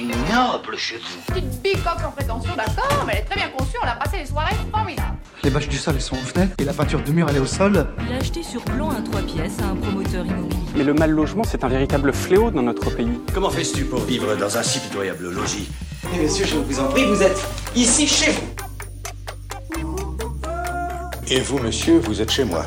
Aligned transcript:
ignoble 0.00 0.76
chez 0.76 0.96
vous. 0.96 1.32
Petite 1.32 1.62
bicoque 1.62 2.04
en 2.06 2.10
prétention, 2.10 2.52
d'accord, 2.56 3.04
mais 3.06 3.12
elle 3.14 3.18
est 3.20 3.24
très 3.24 3.36
bien 3.36 3.48
conçue, 3.56 3.76
on 3.82 3.86
a 3.86 3.92
passé 3.92 4.18
les 4.18 4.26
soirées 4.26 4.54
formidables. 4.72 5.16
Les 5.42 5.50
bâches 5.50 5.68
du 5.68 5.78
sol, 5.78 5.94
elles 5.96 6.02
sont 6.02 6.16
aux 6.16 6.18
fenêtres 6.18 6.54
et 6.58 6.64
la 6.64 6.72
peinture 6.72 7.02
de 7.02 7.12
mur, 7.12 7.26
elle 7.28 7.36
est 7.36 7.40
au 7.40 7.46
sol. 7.46 7.86
Il 8.06 8.14
a 8.14 8.18
acheté 8.18 8.42
sur 8.42 8.62
plan 8.62 8.90
un 8.90 9.02
3 9.02 9.22
pièces 9.22 9.58
à 9.62 9.66
un 9.68 9.76
promoteur 9.76 10.26
immobilier. 10.26 10.60
Mais 10.74 10.84
le 10.84 10.94
mal 10.94 11.10
logement, 11.10 11.44
c'est 11.44 11.64
un 11.64 11.68
véritable 11.68 12.12
fléau 12.12 12.50
dans 12.50 12.62
notre 12.62 12.90
pays. 12.90 13.20
Comment 13.32 13.50
fais-tu 13.50 13.84
pour 13.84 14.00
vivre 14.00 14.36
dans 14.36 14.58
un 14.58 14.62
si 14.62 14.80
pitoyable 14.80 15.30
logis? 15.30 15.70
Mais 16.12 16.22
monsieur, 16.22 16.46
je 16.46 16.56
vous 16.56 16.80
en 16.80 16.88
prie, 16.88 17.04
vous 17.04 17.22
êtes 17.22 17.40
ici 17.74 18.06
chez 18.06 18.32
vous. 18.32 18.40
Et 21.28 21.40
vous, 21.40 21.58
monsieur, 21.58 21.98
vous 22.00 22.20
êtes 22.20 22.30
chez 22.30 22.44
moi. 22.44 22.66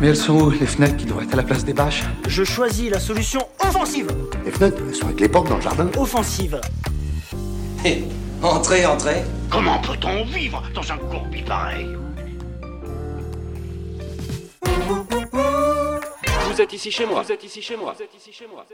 Mais 0.00 0.08
elles 0.08 0.16
sont 0.16 0.32
où, 0.32 0.50
les 0.50 0.66
fenêtres 0.66 0.96
qui 0.96 1.04
devraient 1.04 1.24
être 1.24 1.34
à 1.34 1.36
la 1.36 1.42
place 1.42 1.62
des 1.62 1.74
bâches 1.74 2.04
Je 2.26 2.42
choisis 2.42 2.90
la 2.90 2.98
solution 2.98 3.46
offensive. 3.62 4.08
Les 4.46 4.50
fenêtres, 4.50 4.78
elles 4.88 4.94
sont 4.94 5.06
avec 5.06 5.20
les 5.20 5.28
portes 5.28 5.48
dans 5.48 5.56
le 5.56 5.62
jardin. 5.62 5.88
Offensive. 5.98 6.58
Hé, 7.84 8.04
entrez, 8.42 8.86
entrez. 8.86 9.24
Comment 9.50 9.78
peut-on 9.80 10.24
vivre 10.24 10.62
dans 10.74 10.90
un 10.90 10.96
courbi 10.96 11.42
pareil? 11.42 11.86
Vous 16.60 16.64
êtes 16.64 16.74
ici 16.74 16.90
chez 16.90 17.06
moi. 17.06 17.22
Vous 17.22 17.32
êtes 17.32 17.42
ici 17.42 17.62
chez 17.62 17.74
moi. 17.74 17.94
Vous 17.96 18.02
êtes 18.02 18.14
ici 18.14 18.32
chez 18.34 18.46
moi. 18.46 18.66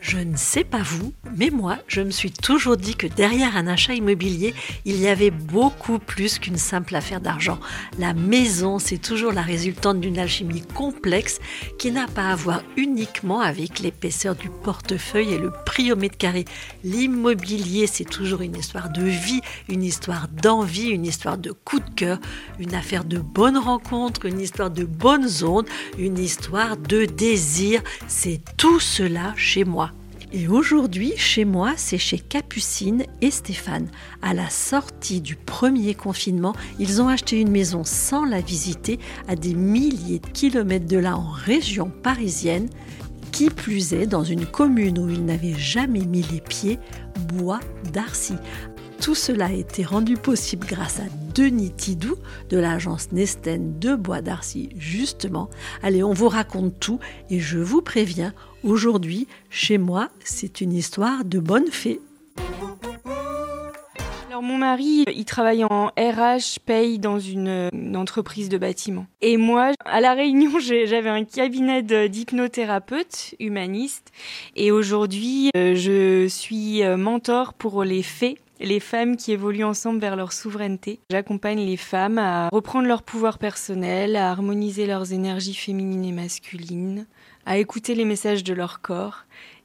Je 0.00 0.18
ne 0.18 0.36
sais 0.36 0.64
pas 0.64 0.82
vous, 0.82 1.12
mais 1.36 1.50
moi, 1.50 1.78
je 1.86 2.00
me 2.00 2.10
suis 2.10 2.32
toujours 2.32 2.76
dit 2.76 2.96
que 2.96 3.06
derrière 3.06 3.56
un 3.56 3.68
achat 3.68 3.94
immobilier, 3.94 4.54
il 4.84 4.98
y 5.00 5.06
avait 5.06 5.30
beaucoup 5.30 6.00
plus 6.00 6.40
qu'une 6.40 6.56
simple 6.56 6.96
affaire 6.96 7.20
d'argent. 7.20 7.60
La 7.96 8.12
maison, 8.12 8.80
c'est 8.80 8.98
toujours 8.98 9.30
la 9.30 9.42
résultante 9.42 10.00
d'une 10.00 10.18
alchimie 10.18 10.62
complexe 10.62 11.38
qui 11.78 11.92
n'a 11.92 12.08
pas 12.08 12.30
à 12.30 12.34
voir 12.34 12.64
uniquement 12.76 13.40
avec 13.40 13.78
l'épaisseur 13.78 14.34
du 14.34 14.50
portefeuille 14.50 15.34
et 15.34 15.38
le 15.38 15.52
prix 15.64 15.92
au 15.92 15.96
mètre 15.96 16.18
carré. 16.18 16.44
L'immobilier, 16.82 17.86
c'est 17.86 18.04
toujours 18.04 18.42
une 18.42 18.56
histoire 18.56 18.90
de 18.90 19.04
vie, 19.04 19.42
une 19.68 19.84
histoire 19.84 20.26
d'envie, 20.26 20.88
une 20.88 21.06
histoire 21.06 21.38
de 21.38 21.52
coup 21.52 21.78
de 21.78 21.90
cœur, 21.94 22.18
une 22.58 22.74
affaire 22.74 23.04
de 23.04 23.18
bonnes 23.18 23.58
rencontres, 23.58 24.26
une 24.26 24.40
histoire 24.40 24.70
de 24.70 24.84
bonnes 24.84 25.44
ondes, 25.44 25.68
une 25.98 26.18
histoire 26.18 26.76
de 26.76 27.04
C'est 27.36 28.40
tout 28.56 28.80
cela 28.80 29.34
chez 29.36 29.64
moi. 29.64 29.90
Et 30.32 30.48
aujourd'hui, 30.48 31.12
chez 31.16 31.44
moi, 31.44 31.74
c'est 31.76 31.98
chez 31.98 32.18
Capucine 32.18 33.04
et 33.20 33.30
Stéphane. 33.30 33.88
À 34.22 34.32
la 34.32 34.48
sortie 34.48 35.20
du 35.20 35.36
premier 35.36 35.94
confinement, 35.94 36.54
ils 36.78 37.02
ont 37.02 37.08
acheté 37.08 37.40
une 37.40 37.50
maison 37.50 37.82
sans 37.84 38.24
la 38.24 38.40
visiter 38.40 38.98
à 39.26 39.36
des 39.36 39.54
milliers 39.54 40.20
de 40.20 40.26
kilomètres 40.28 40.86
de 40.86 40.96
là 40.96 41.16
en 41.16 41.30
région 41.30 41.90
parisienne. 42.02 42.68
Qui 43.30 43.50
plus 43.50 43.92
est, 43.92 44.06
dans 44.06 44.24
une 44.24 44.46
commune 44.46 44.98
où 44.98 45.08
ils 45.10 45.24
n'avaient 45.24 45.58
jamais 45.58 46.04
mis 46.04 46.24
les 46.32 46.40
pieds, 46.40 46.78
Bois 47.34 47.60
d'Arcy. 47.92 48.34
Tout 49.00 49.14
cela 49.14 49.46
a 49.46 49.52
été 49.52 49.84
rendu 49.84 50.16
possible 50.16 50.66
grâce 50.66 50.98
à 50.98 51.04
Denis 51.34 51.70
Tidou 51.70 52.16
de 52.50 52.58
l'agence 52.58 53.12
Nesten 53.12 53.78
de 53.78 53.94
Bois 53.94 54.22
d'Arcy, 54.22 54.70
justement. 54.76 55.48
Allez, 55.82 56.02
on 56.02 56.12
vous 56.12 56.28
raconte 56.28 56.78
tout 56.80 56.98
et 57.30 57.38
je 57.38 57.58
vous 57.58 57.80
préviens, 57.80 58.34
aujourd'hui, 58.64 59.28
chez 59.50 59.78
moi, 59.78 60.08
c'est 60.24 60.60
une 60.60 60.72
histoire 60.72 61.24
de 61.24 61.38
bonne 61.38 61.68
fée. 61.70 62.00
Alors 64.28 64.42
mon 64.42 64.58
mari, 64.58 65.04
il 65.14 65.24
travaille 65.24 65.64
en 65.64 65.86
RH, 65.96 66.58
paye 66.66 66.98
dans 66.98 67.18
une, 67.18 67.70
une 67.72 67.96
entreprise 67.96 68.48
de 68.48 68.58
bâtiment. 68.58 69.06
Et 69.20 69.36
moi, 69.36 69.72
à 69.84 70.00
la 70.00 70.14
Réunion, 70.14 70.58
j'avais 70.60 71.08
un 71.08 71.24
cabinet 71.24 71.82
d'hypnothérapeute 71.82 73.36
humaniste. 73.38 74.12
Et 74.56 74.70
aujourd'hui, 74.70 75.50
euh, 75.56 75.74
je 75.76 76.26
suis 76.28 76.82
euh, 76.82 76.96
mentor 76.96 77.54
pour 77.54 77.84
les 77.84 78.02
fées 78.02 78.38
les 78.60 78.80
femmes 78.80 79.16
qui 79.16 79.32
évoluent 79.32 79.64
ensemble 79.64 80.00
vers 80.00 80.16
leur 80.16 80.32
souveraineté. 80.32 81.00
J'accompagne 81.10 81.60
les 81.60 81.76
femmes 81.76 82.18
à 82.18 82.48
reprendre 82.50 82.86
leur 82.86 83.02
pouvoir 83.02 83.38
personnel, 83.38 84.16
à 84.16 84.30
harmoniser 84.30 84.86
leurs 84.86 85.12
énergies 85.12 85.54
féminines 85.54 86.04
et 86.04 86.12
masculines, 86.12 87.06
à 87.46 87.58
écouter 87.58 87.94
les 87.94 88.04
messages 88.04 88.44
de 88.44 88.54
leur 88.54 88.80
corps 88.80 89.24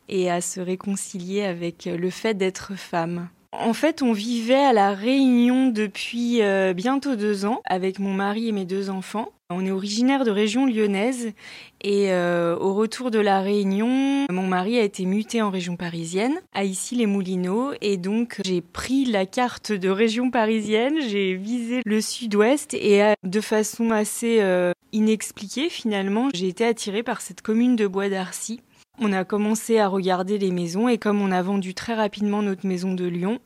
et 0.10 0.30
à 0.30 0.42
se 0.42 0.60
réconcilier 0.60 1.44
avec 1.44 1.86
le 1.86 2.10
fait 2.10 2.34
d'être 2.34 2.76
femme. 2.76 3.30
En 3.54 3.74
fait, 3.74 4.02
on 4.02 4.14
vivait 4.14 4.56
à 4.56 4.74
la 4.74 4.94
Réunion 4.94 5.68
depuis 5.68 6.42
euh, 6.42 6.74
bientôt 6.74 7.16
deux 7.16 7.46
ans 7.46 7.62
avec 7.66 8.00
mon 8.00 8.14
mari 8.14 8.50
et 8.50 8.52
mes 8.52 8.66
deux 8.66 8.90
enfants. 8.90 9.30
On 9.56 9.66
est 9.66 9.72
originaire 9.72 10.24
de 10.26 10.32
région 10.32 10.66
lyonnaise 10.66 11.34
et 11.82 12.12
euh, 12.12 12.56
au 12.58 12.74
retour 12.74 13.12
de 13.12 13.20
la 13.20 13.42
Réunion, 13.42 14.26
mon 14.32 14.48
mari 14.48 14.80
a 14.80 14.84
été 14.84 15.06
muté 15.06 15.42
en 15.42 15.50
région 15.50 15.76
parisienne, 15.76 16.40
à 16.54 16.64
Issy-les-Moulineaux, 16.64 17.74
et 17.82 17.98
donc 17.98 18.40
j'ai 18.46 18.62
pris 18.62 19.04
la 19.04 19.26
carte 19.26 19.74
de 19.74 19.90
région 19.90 20.32
parisienne, 20.32 20.96
j'ai 21.02 21.36
visé 21.36 21.82
le 21.86 22.00
sud-ouest 22.00 22.74
et 22.74 23.04
euh, 23.04 23.14
de 23.24 23.42
façon 23.42 23.92
assez 23.92 24.38
euh, 24.40 24.72
inexpliquée 24.94 25.70
finalement, 25.70 26.30
j'ai 26.34 26.48
été 26.48 26.66
attirée 26.66 27.04
par 27.04 27.20
cette 27.20 27.42
commune 27.42 27.76
de 27.76 27.86
Bois 27.86 28.08
d'Arcy. 28.08 28.62
On 29.00 29.12
a 29.12 29.24
commencé 29.24 29.80
à 29.80 29.88
regarder 29.88 30.38
les 30.38 30.52
maisons 30.52 30.88
et 30.88 31.00
comme 31.00 31.20
on 31.20 31.32
a 31.32 31.42
vendu 31.42 31.74
très 31.74 31.96
rapidement 31.96 32.44
notre 32.44 32.68
maison 32.68 32.94
de 32.94 33.06
Lyon, 33.06 33.40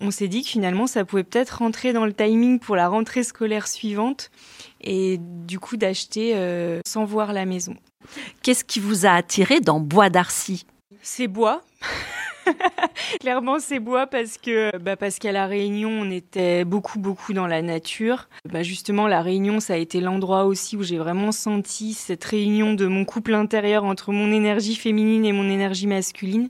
on 0.00 0.12
s'est 0.12 0.28
dit 0.28 0.42
que 0.42 0.48
finalement 0.48 0.86
ça 0.86 1.04
pouvait 1.04 1.24
peut-être 1.24 1.58
rentrer 1.58 1.92
dans 1.92 2.06
le 2.06 2.12
timing 2.12 2.60
pour 2.60 2.76
la 2.76 2.88
rentrée 2.88 3.24
scolaire 3.24 3.66
suivante 3.66 4.30
et 4.80 5.18
du 5.18 5.58
coup 5.58 5.76
d'acheter 5.76 6.36
euh, 6.36 6.80
sans 6.86 7.04
voir 7.04 7.32
la 7.32 7.46
maison. 7.46 7.74
Qu'est-ce 8.42 8.64
qui 8.64 8.78
vous 8.78 9.04
a 9.04 9.10
attiré 9.10 9.60
dans 9.60 9.80
Bois 9.80 10.08
d'Arcy? 10.08 10.66
C'est 11.02 11.26
bois. 11.26 11.62
Clairement, 13.20 13.58
c'est 13.58 13.78
bois 13.78 14.06
parce 14.06 14.38
que 14.38 14.76
bah 14.78 14.96
parce 14.96 15.18
qu'à 15.18 15.32
la 15.32 15.46
Réunion, 15.46 15.90
on 15.90 16.10
était 16.10 16.64
beaucoup 16.64 16.98
beaucoup 16.98 17.32
dans 17.32 17.46
la 17.46 17.62
nature. 17.62 18.28
Bah 18.50 18.62
justement, 18.62 19.08
la 19.08 19.22
Réunion, 19.22 19.60
ça 19.60 19.74
a 19.74 19.76
été 19.76 20.00
l'endroit 20.00 20.44
aussi 20.44 20.76
où 20.76 20.82
j'ai 20.82 20.98
vraiment 20.98 21.32
senti 21.32 21.94
cette 21.94 22.24
réunion 22.24 22.74
de 22.74 22.86
mon 22.86 23.04
couple 23.04 23.34
intérieur 23.34 23.84
entre 23.84 24.12
mon 24.12 24.32
énergie 24.32 24.74
féminine 24.74 25.24
et 25.24 25.32
mon 25.32 25.48
énergie 25.48 25.86
masculine. 25.86 26.48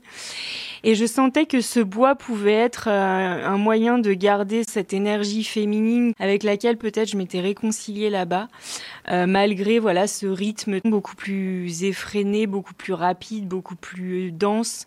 Et 0.85 0.95
je 0.95 1.05
sentais 1.05 1.45
que 1.45 1.61
ce 1.61 1.79
bois 1.79 2.15
pouvait 2.15 2.51
être 2.51 2.89
euh, 2.89 3.45
un 3.45 3.57
moyen 3.57 3.99
de 3.99 4.13
garder 4.13 4.63
cette 4.67 4.91
énergie 4.91 5.45
féminine 5.45 6.11
avec 6.19 6.43
laquelle 6.43 6.77
peut-être 6.77 7.09
je 7.09 7.15
m'étais 7.15 7.39
réconciliée 7.39 8.09
là-bas, 8.09 8.49
euh, 9.09 9.25
malgré 9.25 9.79
voilà 9.79 10.07
ce 10.07 10.25
rythme 10.25 10.81
beaucoup 10.83 11.15
plus 11.15 11.85
effréné, 11.85 12.47
beaucoup 12.47 12.73
plus 12.73 12.93
rapide, 12.93 13.47
beaucoup 13.47 13.77
plus 13.77 14.33
dense 14.33 14.85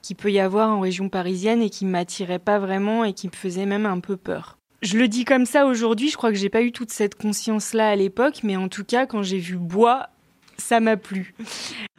qu'il 0.00 0.16
peut 0.16 0.32
y 0.32 0.40
avoir 0.40 0.70
en 0.70 0.80
région 0.80 1.10
parisienne 1.10 1.60
et 1.60 1.68
qui 1.68 1.84
m'attirait 1.84 2.38
pas 2.38 2.58
vraiment 2.58 3.04
et 3.04 3.12
qui 3.12 3.26
me 3.26 3.32
faisait 3.32 3.66
même 3.66 3.84
un 3.84 4.00
peu 4.00 4.16
peur. 4.16 4.56
Je 4.80 4.98
le 4.98 5.08
dis 5.08 5.24
comme 5.24 5.46
ça 5.46 5.66
aujourd'hui, 5.66 6.10
je 6.10 6.16
crois 6.16 6.30
que 6.30 6.36
j'ai 6.36 6.50
pas 6.50 6.60
eu 6.60 6.70
toute 6.70 6.90
cette 6.90 7.14
conscience-là 7.14 7.88
à 7.88 7.96
l'époque, 7.96 8.40
mais 8.42 8.56
en 8.56 8.68
tout 8.68 8.84
cas, 8.84 9.06
quand 9.06 9.22
j'ai 9.22 9.38
vu 9.38 9.56
bois, 9.56 10.10
ça 10.58 10.80
m'a 10.80 10.96
plu. 10.96 11.34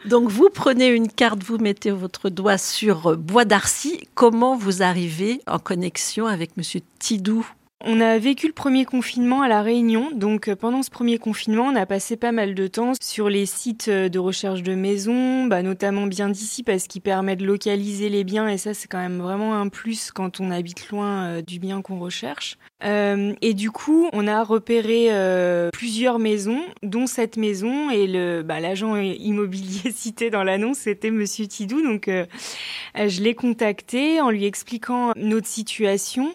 Donc 0.05 0.29
vous 0.29 0.49
prenez 0.53 0.87
une 0.87 1.07
carte, 1.07 1.43
vous 1.43 1.57
mettez 1.57 1.91
votre 1.91 2.29
doigt 2.29 2.57
sur 2.57 3.17
Bois 3.17 3.45
d'Arcy. 3.45 4.07
Comment 4.13 4.55
vous 4.55 4.83
arrivez 4.83 5.41
en 5.47 5.59
connexion 5.59 6.27
avec 6.27 6.57
Monsieur 6.57 6.81
Tidou? 6.99 7.45
On 7.83 7.99
a 7.99 8.17
vécu 8.19 8.47
le 8.47 8.53
premier 8.53 8.85
confinement 8.85 9.41
à 9.41 9.49
La 9.49 9.61
Réunion, 9.61 10.09
donc 10.13 10.47
euh, 10.47 10.55
pendant 10.55 10.81
ce 10.81 10.89
premier 10.89 11.17
confinement, 11.17 11.65
on 11.65 11.75
a 11.75 11.85
passé 11.85 12.15
pas 12.15 12.31
mal 12.31 12.55
de 12.55 12.67
temps 12.67 12.93
sur 13.01 13.27
les 13.27 13.45
sites 13.45 13.89
euh, 13.89 14.07
de 14.07 14.17
recherche 14.17 14.63
de 14.63 14.75
maisons, 14.75 15.45
bah, 15.45 15.61
notamment 15.61 16.07
bien 16.07 16.29
d'ici 16.29 16.63
parce 16.63 16.87
qu'il 16.87 17.01
permet 17.01 17.35
de 17.35 17.45
localiser 17.45 18.07
les 18.07 18.23
biens 18.23 18.47
et 18.47 18.57
ça 18.57 18.73
c'est 18.73 18.87
quand 18.87 18.99
même 18.99 19.19
vraiment 19.19 19.55
un 19.55 19.67
plus 19.67 20.11
quand 20.11 20.39
on 20.39 20.51
habite 20.51 20.89
loin 20.89 21.25
euh, 21.25 21.41
du 21.41 21.59
bien 21.59 21.81
qu'on 21.81 21.99
recherche. 21.99 22.57
Et 23.41 23.55
du 23.55 23.71
coup, 23.71 24.09
on 24.13 24.27
a 24.27 24.43
repéré 24.43 25.09
plusieurs 25.73 26.19
maisons, 26.19 26.61
dont 26.83 27.07
cette 27.07 27.35
maison 27.35 27.89
et 27.89 28.05
le 28.05 28.43
bah, 28.43 28.59
l'agent 28.59 28.95
immobilier 28.95 29.89
cité 29.95 30.29
dans 30.29 30.43
l'annonce, 30.43 30.77
c'était 30.77 31.09
Monsieur 31.09 31.47
Tidou. 31.47 31.81
Donc, 31.81 32.11
je 32.95 33.21
l'ai 33.21 33.35
contacté 33.35 34.21
en 34.21 34.29
lui 34.29 34.45
expliquant 34.45 35.11
notre 35.15 35.47
situation. 35.47 36.33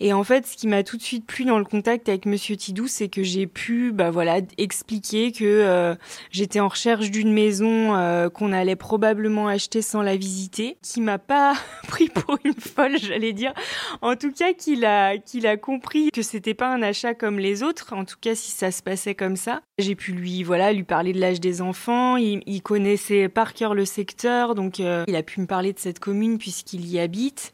Et 0.00 0.12
en 0.12 0.24
fait, 0.24 0.46
ce 0.46 0.56
qui 0.56 0.66
m'a 0.66 0.82
tout 0.82 0.96
de 0.96 1.02
suite 1.02 1.26
plu 1.26 1.44
dans 1.44 1.58
le 1.58 1.64
contact 1.64 2.08
avec 2.08 2.26
Monsieur 2.26 2.56
Tidou, 2.56 2.86
c'est 2.86 3.08
que 3.08 3.22
j'ai 3.22 3.46
pu, 3.46 3.92
bah 3.92 4.10
voilà, 4.10 4.40
expliquer 4.56 5.32
que 5.32 5.44
euh, 5.44 5.94
j'étais 6.30 6.60
en 6.60 6.68
recherche 6.68 7.10
d'une 7.10 7.32
maison 7.32 7.94
euh, 7.94 8.28
qu'on 8.28 8.52
allait 8.52 8.76
probablement 8.76 9.48
acheter 9.48 9.82
sans 9.82 10.02
la 10.02 10.16
visiter, 10.16 10.78
qui 10.82 11.00
m'a 11.00 11.18
pas 11.18 11.54
pris 11.88 12.08
pour 12.08 12.38
une 12.44 12.54
folle, 12.54 12.96
j'allais 12.98 13.32
dire. 13.32 13.52
En 14.02 14.16
tout 14.16 14.32
cas, 14.32 14.52
qu'il 14.52 14.84
a, 14.84 15.18
qu'il 15.18 15.46
a 15.46 15.56
compris 15.56 16.10
que 16.10 16.22
c'était 16.22 16.54
pas 16.54 16.72
un 16.72 16.82
achat 16.82 17.14
comme 17.14 17.38
les 17.38 17.62
autres. 17.62 17.94
En 17.94 18.04
tout 18.04 18.16
cas, 18.20 18.34
si 18.34 18.50
ça 18.50 18.70
se 18.70 18.82
passait 18.82 19.14
comme 19.14 19.36
ça, 19.36 19.60
j'ai 19.78 19.94
pu 19.94 20.12
lui, 20.12 20.42
voilà, 20.42 20.72
lui 20.72 20.84
parler 20.84 21.12
de 21.12 21.20
l'âge 21.20 21.40
des 21.40 21.60
enfants. 21.60 22.16
Il, 22.16 22.62
connaissait 22.62 23.28
par 23.28 23.54
cœur 23.54 23.74
le 23.74 23.84
secteur, 23.84 24.54
donc 24.54 24.80
euh, 24.80 25.04
il 25.06 25.16
a 25.16 25.22
pu 25.22 25.40
me 25.40 25.46
parler 25.46 25.72
de 25.72 25.78
cette 25.78 25.97
commune 25.98 26.38
puisqu'il 26.38 26.86
y 26.86 26.98
habite. 26.98 27.52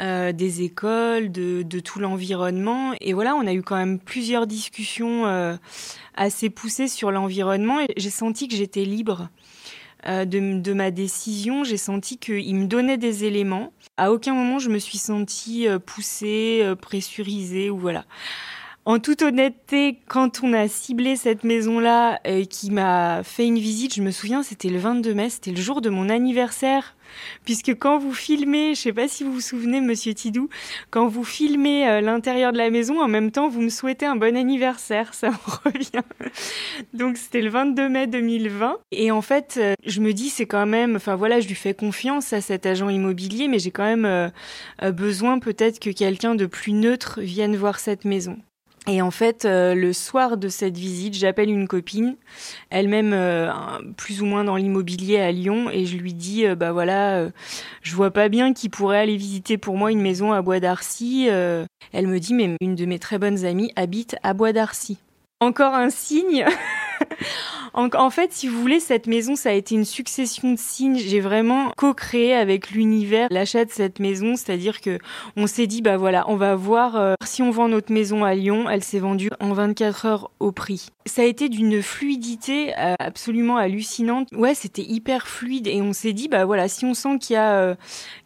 Euh, 0.00 0.32
des 0.32 0.62
écoles, 0.62 1.30
de, 1.30 1.80
tout 1.80 1.98
l'environnement. 1.98 2.94
Et 3.02 3.12
voilà, 3.12 3.34
on 3.34 3.46
a 3.46 3.52
eu 3.52 3.62
quand 3.62 3.76
même 3.76 3.98
plusieurs 3.98 4.46
discussions 4.46 5.26
euh, 5.26 5.56
assez 6.14 6.48
poussées 6.48 6.88
sur 6.88 7.10
l'environnement 7.10 7.80
j'ai 7.98 8.10
senti 8.10 8.48
que 8.48 8.56
j'étais 8.56 8.86
libre. 8.86 9.28
euh, 10.06 10.24
de, 10.24 10.58
de, 10.58 10.72
ma 10.72 10.90
décision, 10.90 11.64
j'ai 11.64 11.76
senti 11.76 12.16
qu'il 12.16 12.54
me 12.54 12.64
donnait 12.64 12.96
des 12.96 13.24
éléments. 13.24 13.74
À 13.98 14.10
aucun 14.10 14.32
moment 14.32 14.58
je 14.58 14.70
me 14.70 14.78
suis 14.78 14.96
sentie 14.96 15.66
poussée, 15.84 16.64
pressurisée 16.80 17.68
ou 17.68 17.76
voilà. 17.76 18.06
En 18.86 18.98
toute 18.98 19.20
honnêteté, 19.20 19.98
quand 20.08 20.40
on 20.42 20.54
a 20.54 20.66
ciblé 20.66 21.14
cette 21.14 21.44
maison-là 21.44 22.18
et 22.24 22.46
qui 22.46 22.70
m'a 22.70 23.22
fait 23.22 23.46
une 23.46 23.58
visite, 23.58 23.94
je 23.94 24.00
me 24.00 24.10
souviens, 24.10 24.42
c'était 24.42 24.70
le 24.70 24.78
22 24.78 25.12
mai, 25.12 25.28
c'était 25.28 25.50
le 25.50 25.60
jour 25.60 25.82
de 25.82 25.90
mon 25.90 26.08
anniversaire. 26.08 26.96
Puisque 27.44 27.74
quand 27.74 27.98
vous 27.98 28.14
filmez, 28.14 28.74
je 28.74 28.80
sais 28.80 28.92
pas 28.94 29.06
si 29.06 29.22
vous 29.22 29.34
vous 29.34 29.40
souvenez, 29.42 29.82
monsieur 29.82 30.14
Tidou, 30.14 30.48
quand 30.90 31.08
vous 31.08 31.24
filmez 31.24 31.86
euh, 31.88 32.00
l'intérieur 32.00 32.52
de 32.52 32.58
la 32.58 32.70
maison, 32.70 33.02
en 33.02 33.08
même 33.08 33.30
temps, 33.30 33.48
vous 33.48 33.60
me 33.60 33.68
souhaitez 33.68 34.06
un 34.06 34.16
bon 34.16 34.34
anniversaire, 34.34 35.12
ça 35.12 35.30
me 35.30 35.70
revient. 35.70 36.06
Donc 36.94 37.18
c'était 37.18 37.42
le 37.42 37.50
22 37.50 37.88
mai 37.88 38.06
2020. 38.06 38.78
Et 38.92 39.10
en 39.10 39.20
fait, 39.20 39.58
euh, 39.60 39.74
je 39.84 40.00
me 40.00 40.12
dis, 40.12 40.30
c'est 40.30 40.46
quand 40.46 40.66
même, 40.66 40.96
enfin 40.96 41.16
voilà, 41.16 41.40
je 41.40 41.48
lui 41.48 41.54
fais 41.54 41.74
confiance 41.74 42.32
à 42.32 42.40
cet 42.40 42.64
agent 42.64 42.88
immobilier, 42.88 43.46
mais 43.46 43.58
j'ai 43.58 43.72
quand 43.72 43.84
même 43.84 44.06
euh, 44.06 44.90
besoin 44.90 45.38
peut-être 45.38 45.80
que 45.80 45.90
quelqu'un 45.90 46.34
de 46.34 46.46
plus 46.46 46.72
neutre 46.72 47.20
vienne 47.20 47.56
voir 47.56 47.78
cette 47.78 48.06
maison. 48.06 48.38
Et 48.90 49.02
en 49.02 49.12
fait, 49.12 49.44
euh, 49.44 49.76
le 49.76 49.92
soir 49.92 50.36
de 50.36 50.48
cette 50.48 50.76
visite, 50.76 51.14
j'appelle 51.14 51.48
une 51.48 51.68
copine, 51.68 52.16
elle-même 52.70 53.12
euh, 53.12 53.48
plus 53.96 54.20
ou 54.20 54.26
moins 54.26 54.42
dans 54.42 54.56
l'immobilier 54.56 55.20
à 55.20 55.30
Lyon, 55.30 55.70
et 55.70 55.86
je 55.86 55.96
lui 55.96 56.12
dis, 56.12 56.44
euh, 56.44 56.56
bah 56.56 56.72
voilà, 56.72 57.28
je 57.82 57.94
vois 57.94 58.10
pas 58.10 58.28
bien 58.28 58.52
qui 58.52 58.68
pourrait 58.68 58.98
aller 58.98 59.16
visiter 59.16 59.58
pour 59.58 59.76
moi 59.76 59.92
une 59.92 60.00
maison 60.00 60.32
à 60.32 60.42
Bois 60.42 60.58
d'Arcy. 60.58 61.28
elle 61.28 62.06
me 62.08 62.18
dit, 62.18 62.34
mais 62.34 62.56
une 62.60 62.74
de 62.74 62.84
mes 62.84 62.98
très 62.98 63.18
bonnes 63.18 63.44
amies 63.44 63.72
habite 63.76 64.16
à 64.24 64.34
Bois 64.34 64.52
d'Arcy. 64.52 64.98
Encore 65.38 65.74
un 65.74 65.90
signe 65.90 66.44
En, 67.74 68.10
fait, 68.10 68.32
si 68.32 68.48
vous 68.48 68.60
voulez, 68.60 68.80
cette 68.80 69.06
maison, 69.06 69.36
ça 69.36 69.50
a 69.50 69.52
été 69.52 69.74
une 69.74 69.84
succession 69.84 70.52
de 70.52 70.58
signes. 70.58 70.98
J'ai 70.98 71.20
vraiment 71.20 71.72
co-créé 71.76 72.34
avec 72.34 72.70
l'univers 72.70 73.28
l'achat 73.30 73.64
de 73.64 73.70
cette 73.70 74.00
maison, 74.00 74.36
c'est-à-dire 74.36 74.80
que 74.80 74.98
on 75.36 75.46
s'est 75.46 75.66
dit, 75.66 75.82
bah 75.82 75.96
voilà, 75.96 76.28
on 76.28 76.36
va 76.36 76.56
voir 76.56 76.96
euh, 76.96 77.14
si 77.24 77.42
on 77.42 77.50
vend 77.50 77.68
notre 77.68 77.92
maison 77.92 78.24
à 78.24 78.34
Lyon. 78.34 78.68
Elle 78.68 78.82
s'est 78.82 78.98
vendue 78.98 79.30
en 79.40 79.52
24 79.52 80.06
heures 80.06 80.30
au 80.40 80.52
prix. 80.52 80.88
Ça 81.06 81.22
a 81.22 81.24
été 81.24 81.48
d'une 81.48 81.82
fluidité 81.82 82.74
euh, 82.78 82.94
absolument 82.98 83.56
hallucinante. 83.56 84.28
Ouais, 84.32 84.54
c'était 84.54 84.82
hyper 84.82 85.26
fluide 85.26 85.66
et 85.66 85.80
on 85.80 85.92
s'est 85.92 86.12
dit, 86.12 86.28
bah 86.28 86.44
voilà, 86.44 86.68
si 86.68 86.84
on 86.84 86.94
sent 86.94 87.18
qu'il 87.18 87.34
y 87.34 87.36
a 87.36 87.54
euh, 87.54 87.74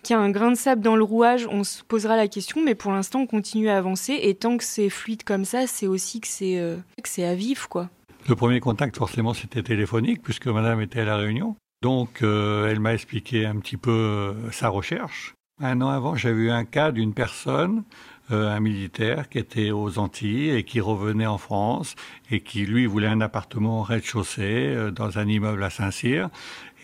y 0.08 0.12
a 0.12 0.19
un 0.19 0.31
grain 0.31 0.50
de 0.50 0.56
sable 0.56 0.82
dans 0.82 0.97
le 0.97 1.05
rouage, 1.05 1.47
on 1.50 1.64
se 1.64 1.82
posera 1.82 2.17
la 2.17 2.29
question. 2.29 2.62
Mais 2.62 2.75
pour 2.75 2.93
l'instant, 2.93 3.20
on 3.20 3.26
continue 3.26 3.69
à 3.69 3.76
avancer 3.76 4.19
et 4.23 4.35
tant 4.35 4.56
que 4.56 4.64
c'est 4.64 4.90
fluide 4.90 5.23
comme 5.25 5.44
ça, 5.44 5.67
c'est 5.67 5.87
aussi 5.87 6.20
que 6.20 6.29
c'est 6.29 6.61
que 7.02 7.08
c'est 7.08 7.25
à 7.25 7.35
vivre, 7.35 7.69
quoi. 7.69 7.88
Le 8.26 8.37
premier 8.37 8.59
contact, 8.59 8.97
forcément, 8.97 9.35
c'était 9.35 9.62
téléphonique, 9.62 10.23
puisque 10.23 10.47
madame 10.47 10.81
était 10.81 11.00
à 11.00 11.05
la 11.05 11.17
réunion. 11.19 11.56
Donc, 11.82 12.23
euh, 12.23 12.71
elle 12.71 12.81
m'a 12.81 12.94
expliqué 12.94 13.44
un 13.44 13.56
petit 13.56 13.76
peu 13.76 13.91
euh, 13.91 14.50
sa 14.50 14.71
recherche. 14.71 15.35
Un 15.62 15.82
an 15.82 15.91
avant, 15.91 16.15
j'avais 16.15 16.44
eu 16.44 16.50
un 16.50 16.65
cas 16.65 16.91
d'une 16.91 17.12
personne, 17.12 17.85
euh, 18.31 18.49
un 18.49 18.61
militaire, 18.61 19.29
qui 19.29 19.37
était 19.37 19.73
aux 19.73 19.99
Antilles 19.99 20.53
et 20.53 20.65
qui 20.65 20.81
revenait 20.81 21.26
en 21.26 21.37
France 21.37 21.97
et 22.31 22.41
qui, 22.41 22.65
lui, 22.65 22.87
voulait 22.87 23.09
un 23.09 23.21
appartement 23.21 23.81
au 23.81 23.82
rez-de-chaussée 23.82 24.88
dans 24.93 25.19
un 25.19 25.29
immeuble 25.29 25.62
à 25.62 25.69
Saint-Cyr. 25.69 26.31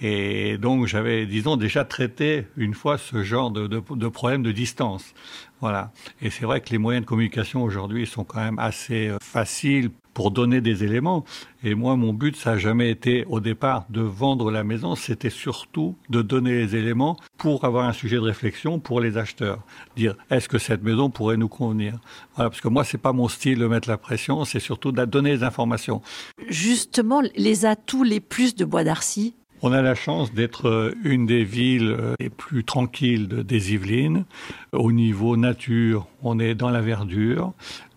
Et 0.02 0.58
donc, 0.58 0.86
j'avais, 0.86 1.24
disons, 1.24 1.56
déjà 1.56 1.86
traité 1.86 2.48
une 2.58 2.74
fois 2.74 2.98
ce 2.98 3.22
genre 3.22 3.50
de, 3.50 3.66
de, 3.66 3.82
de 3.88 4.08
problème 4.08 4.42
de 4.42 4.52
distance. 4.52 5.14
Voilà. 5.62 5.90
Et 6.20 6.28
c'est 6.28 6.44
vrai 6.44 6.60
que 6.60 6.68
les 6.68 6.78
moyens 6.78 7.06
de 7.06 7.08
communication 7.08 7.62
aujourd'hui 7.62 8.06
sont 8.06 8.24
quand 8.24 8.40
même 8.40 8.58
assez 8.58 9.10
faciles 9.22 9.90
pour 10.14 10.30
donner 10.30 10.60
des 10.60 10.84
éléments. 10.84 11.24
Et 11.62 11.74
moi, 11.74 11.96
mon 11.96 12.12
but, 12.12 12.36
ça 12.36 12.52
n'a 12.52 12.58
jamais 12.58 12.90
été 12.90 13.24
au 13.26 13.40
départ 13.40 13.84
de 13.90 14.00
vendre 14.00 14.50
la 14.50 14.64
maison, 14.64 14.94
c'était 14.94 15.30
surtout 15.30 15.96
de 16.08 16.22
donner 16.22 16.52
les 16.52 16.76
éléments 16.76 17.16
pour 17.36 17.64
avoir 17.64 17.86
un 17.86 17.92
sujet 17.92 18.16
de 18.16 18.22
réflexion 18.22 18.78
pour 18.78 19.00
les 19.00 19.16
acheteurs. 19.16 19.62
Dire, 19.96 20.16
est-ce 20.30 20.48
que 20.48 20.58
cette 20.58 20.82
maison 20.82 21.10
pourrait 21.10 21.36
nous 21.36 21.48
convenir? 21.48 21.98
Parce 22.36 22.60
que 22.60 22.68
moi, 22.68 22.84
c'est 22.84 22.98
pas 22.98 23.12
mon 23.12 23.28
style 23.28 23.58
de 23.58 23.66
mettre 23.66 23.88
la 23.88 23.98
pression, 23.98 24.44
c'est 24.44 24.60
surtout 24.60 24.92
de 24.92 25.04
donner 25.04 25.32
les 25.32 25.42
informations. 25.42 26.02
Justement, 26.48 27.22
les 27.36 27.66
atouts 27.66 28.04
les 28.04 28.20
plus 28.20 28.54
de 28.54 28.64
Bois 28.64 28.84
d'Arcy, 28.84 29.34
on 29.62 29.72
a 29.72 29.82
la 29.82 29.94
chance 29.94 30.32
d'être 30.32 30.68
euh, 30.68 30.94
une 31.04 31.26
des 31.26 31.44
villes 31.44 31.94
euh, 31.98 32.14
les 32.18 32.30
plus 32.30 32.64
tranquilles 32.64 33.28
des 33.28 33.74
Yvelines. 33.74 34.24
Au 34.72 34.92
niveau 34.92 35.36
nature, 35.36 36.06
on 36.22 36.38
est 36.38 36.54
dans 36.54 36.70
la 36.70 36.80
verdure. 36.80 37.52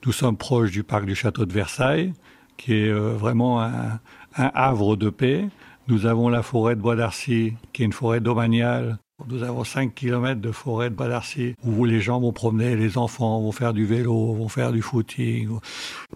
Nous 0.05 0.11
sommes 0.11 0.37
proches 0.37 0.71
du 0.71 0.83
parc 0.83 1.05
du 1.05 1.15
château 1.15 1.45
de 1.45 1.53
Versailles, 1.53 2.13
qui 2.57 2.73
est 2.73 2.89
euh, 2.89 3.13
vraiment 3.13 3.61
un, 3.61 3.99
havre 4.35 4.95
de 4.95 5.09
paix. 5.09 5.47
Nous 5.87 6.05
avons 6.05 6.29
la 6.29 6.43
forêt 6.43 6.75
de 6.75 6.81
Bois 6.81 6.95
d'Arcy, 6.95 7.53
qui 7.71 7.83
est 7.83 7.85
une 7.85 7.93
forêt 7.93 8.19
domaniale. 8.19 8.97
Nous 9.27 9.43
avons 9.43 9.63
5 9.63 9.93
km 9.93 10.41
de 10.41 10.51
forêt 10.51 10.89
de 10.89 10.95
Bois 10.95 11.07
d'Arcy 11.07 11.55
où 11.63 11.85
les 11.85 12.01
gens 12.01 12.19
vont 12.19 12.33
promener, 12.33 12.75
les 12.75 12.97
enfants 12.97 13.39
vont 13.41 13.51
faire 13.51 13.73
du 13.73 13.85
vélo, 13.85 14.33
vont 14.33 14.49
faire 14.49 14.71
du 14.71 14.81
footing. 14.81 15.49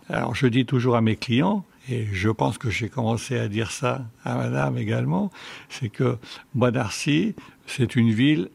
Alors 0.10 0.36
je 0.36 0.48
dis 0.48 0.66
toujours 0.66 0.96
à 0.96 1.02
mes 1.02 1.16
clients, 1.16 1.64
et 1.90 2.08
je 2.12 2.30
pense 2.30 2.58
que 2.58 2.70
j'ai 2.70 2.90
commencé 2.90 3.38
à 3.38 3.48
dire 3.48 3.72
ça 3.72 4.06
à 4.24 4.36
madame 4.36 4.78
également, 4.78 5.32
c'est 5.70 5.90
que 5.90 6.18
Bois 6.54 6.72
d'Arcy, 6.72 7.36
c'est 7.66 7.96
une 7.96 8.12
ville, 8.12 8.50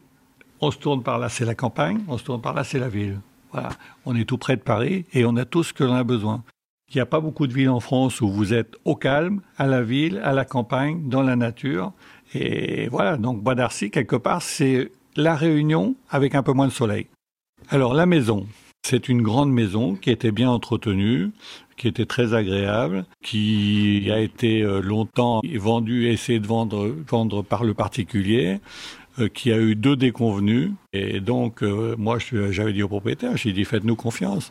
on 0.61 0.71
se 0.71 0.77
tourne 0.77 1.03
par 1.03 1.19
là, 1.19 1.29
c'est 1.29 1.45
la 1.45 1.55
campagne, 1.55 2.01
on 2.07 2.17
se 2.17 2.23
tourne 2.23 2.41
par 2.41 2.53
là, 2.53 2.63
c'est 2.63 2.79
la 2.79 2.89
ville. 2.89 3.19
Voilà, 3.51 3.69
on 4.05 4.15
est 4.15 4.25
tout 4.25 4.37
près 4.37 4.55
de 4.55 4.61
Paris 4.61 5.05
et 5.13 5.25
on 5.25 5.35
a 5.35 5.45
tout 5.45 5.63
ce 5.63 5.73
que 5.73 5.83
l'on 5.83 5.93
a 5.93 6.03
besoin. 6.03 6.43
Il 6.89 6.97
n'y 6.97 7.01
a 7.01 7.05
pas 7.05 7.19
beaucoup 7.19 7.47
de 7.47 7.53
villes 7.53 7.69
en 7.69 7.79
France 7.79 8.21
où 8.21 8.29
vous 8.29 8.53
êtes 8.53 8.75
au 8.85 8.95
calme, 8.95 9.41
à 9.57 9.67
la 9.67 9.81
ville, 9.81 10.21
à 10.23 10.31
la 10.33 10.45
campagne, 10.45 11.09
dans 11.09 11.23
la 11.23 11.35
nature. 11.35 11.91
Et 12.33 12.87
voilà, 12.89 13.17
donc 13.17 13.41
Bois 13.41 13.55
d'Arcy, 13.55 13.89
quelque 13.91 14.15
part, 14.15 14.41
c'est 14.41 14.91
la 15.15 15.35
réunion 15.35 15.95
avec 16.09 16.35
un 16.35 16.43
peu 16.43 16.53
moins 16.53 16.67
de 16.67 16.71
soleil. 16.71 17.07
Alors 17.69 17.93
la 17.93 18.05
maison, 18.05 18.45
c'est 18.85 19.07
une 19.07 19.21
grande 19.21 19.51
maison 19.51 19.95
qui 19.95 20.11
était 20.11 20.31
bien 20.31 20.49
entretenue, 20.49 21.31
qui 21.77 21.87
était 21.87 22.05
très 22.05 22.33
agréable, 22.33 23.05
qui 23.23 24.09
a 24.11 24.19
été 24.19 24.61
euh, 24.61 24.81
longtemps 24.81 25.41
vendue, 25.55 26.07
essayé 26.07 26.39
de 26.39 26.47
vendre, 26.47 26.93
vendre 27.07 27.41
par 27.41 27.63
le 27.63 27.73
particulier, 27.73 28.59
euh, 29.19 29.27
qui 29.27 29.51
a 29.51 29.59
eu 29.59 29.75
deux 29.75 29.95
déconvenus. 29.95 30.71
Et 30.91 31.19
donc, 31.19 31.61
euh, 31.61 31.95
moi, 31.99 32.17
j'avais 32.49 32.73
dit 32.73 32.81
au 32.81 32.87
propriétaire, 32.87 33.37
j'ai 33.37 33.53
dit, 33.53 33.63
faites-nous 33.63 33.95
confiance. 33.95 34.49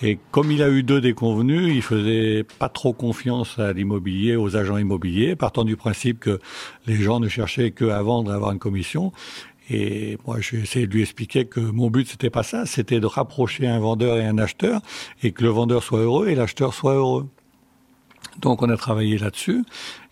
Et 0.00 0.18
comme 0.30 0.52
il 0.52 0.62
a 0.62 0.68
eu 0.68 0.84
deux 0.84 1.00
déconvenus, 1.00 1.74
il 1.74 1.82
faisait 1.82 2.44
pas 2.60 2.68
trop 2.68 2.92
confiance 2.92 3.58
à 3.58 3.72
l'immobilier, 3.72 4.36
aux 4.36 4.56
agents 4.56 4.78
immobiliers, 4.78 5.34
partant 5.34 5.64
du 5.64 5.76
principe 5.76 6.20
que 6.20 6.38
les 6.86 6.94
gens 6.94 7.18
ne 7.18 7.26
cherchaient 7.26 7.72
qu'à 7.72 8.00
vendre 8.02 8.30
et 8.30 8.34
avoir 8.34 8.52
une 8.52 8.60
commission. 8.60 9.12
Et 9.68 10.16
moi, 10.26 10.36
j'ai 10.40 10.58
essayé 10.58 10.86
de 10.86 10.92
lui 10.92 11.02
expliquer 11.02 11.46
que 11.46 11.60
mon 11.60 11.90
but, 11.90 12.08
c'était 12.08 12.30
pas 12.30 12.42
ça, 12.42 12.66
c'était 12.66 13.00
de 13.00 13.06
rapprocher 13.06 13.66
un 13.66 13.78
vendeur 13.78 14.18
et 14.18 14.24
un 14.24 14.38
acheteur, 14.38 14.80
et 15.22 15.32
que 15.32 15.42
le 15.42 15.48
vendeur 15.50 15.82
soit 15.82 16.00
heureux 16.00 16.28
et 16.28 16.34
l'acheteur 16.34 16.72
soit 16.72 16.94
heureux. 16.94 17.28
Donc, 18.40 18.62
on 18.62 18.68
a 18.68 18.76
travaillé 18.76 19.18
là-dessus. 19.18 19.64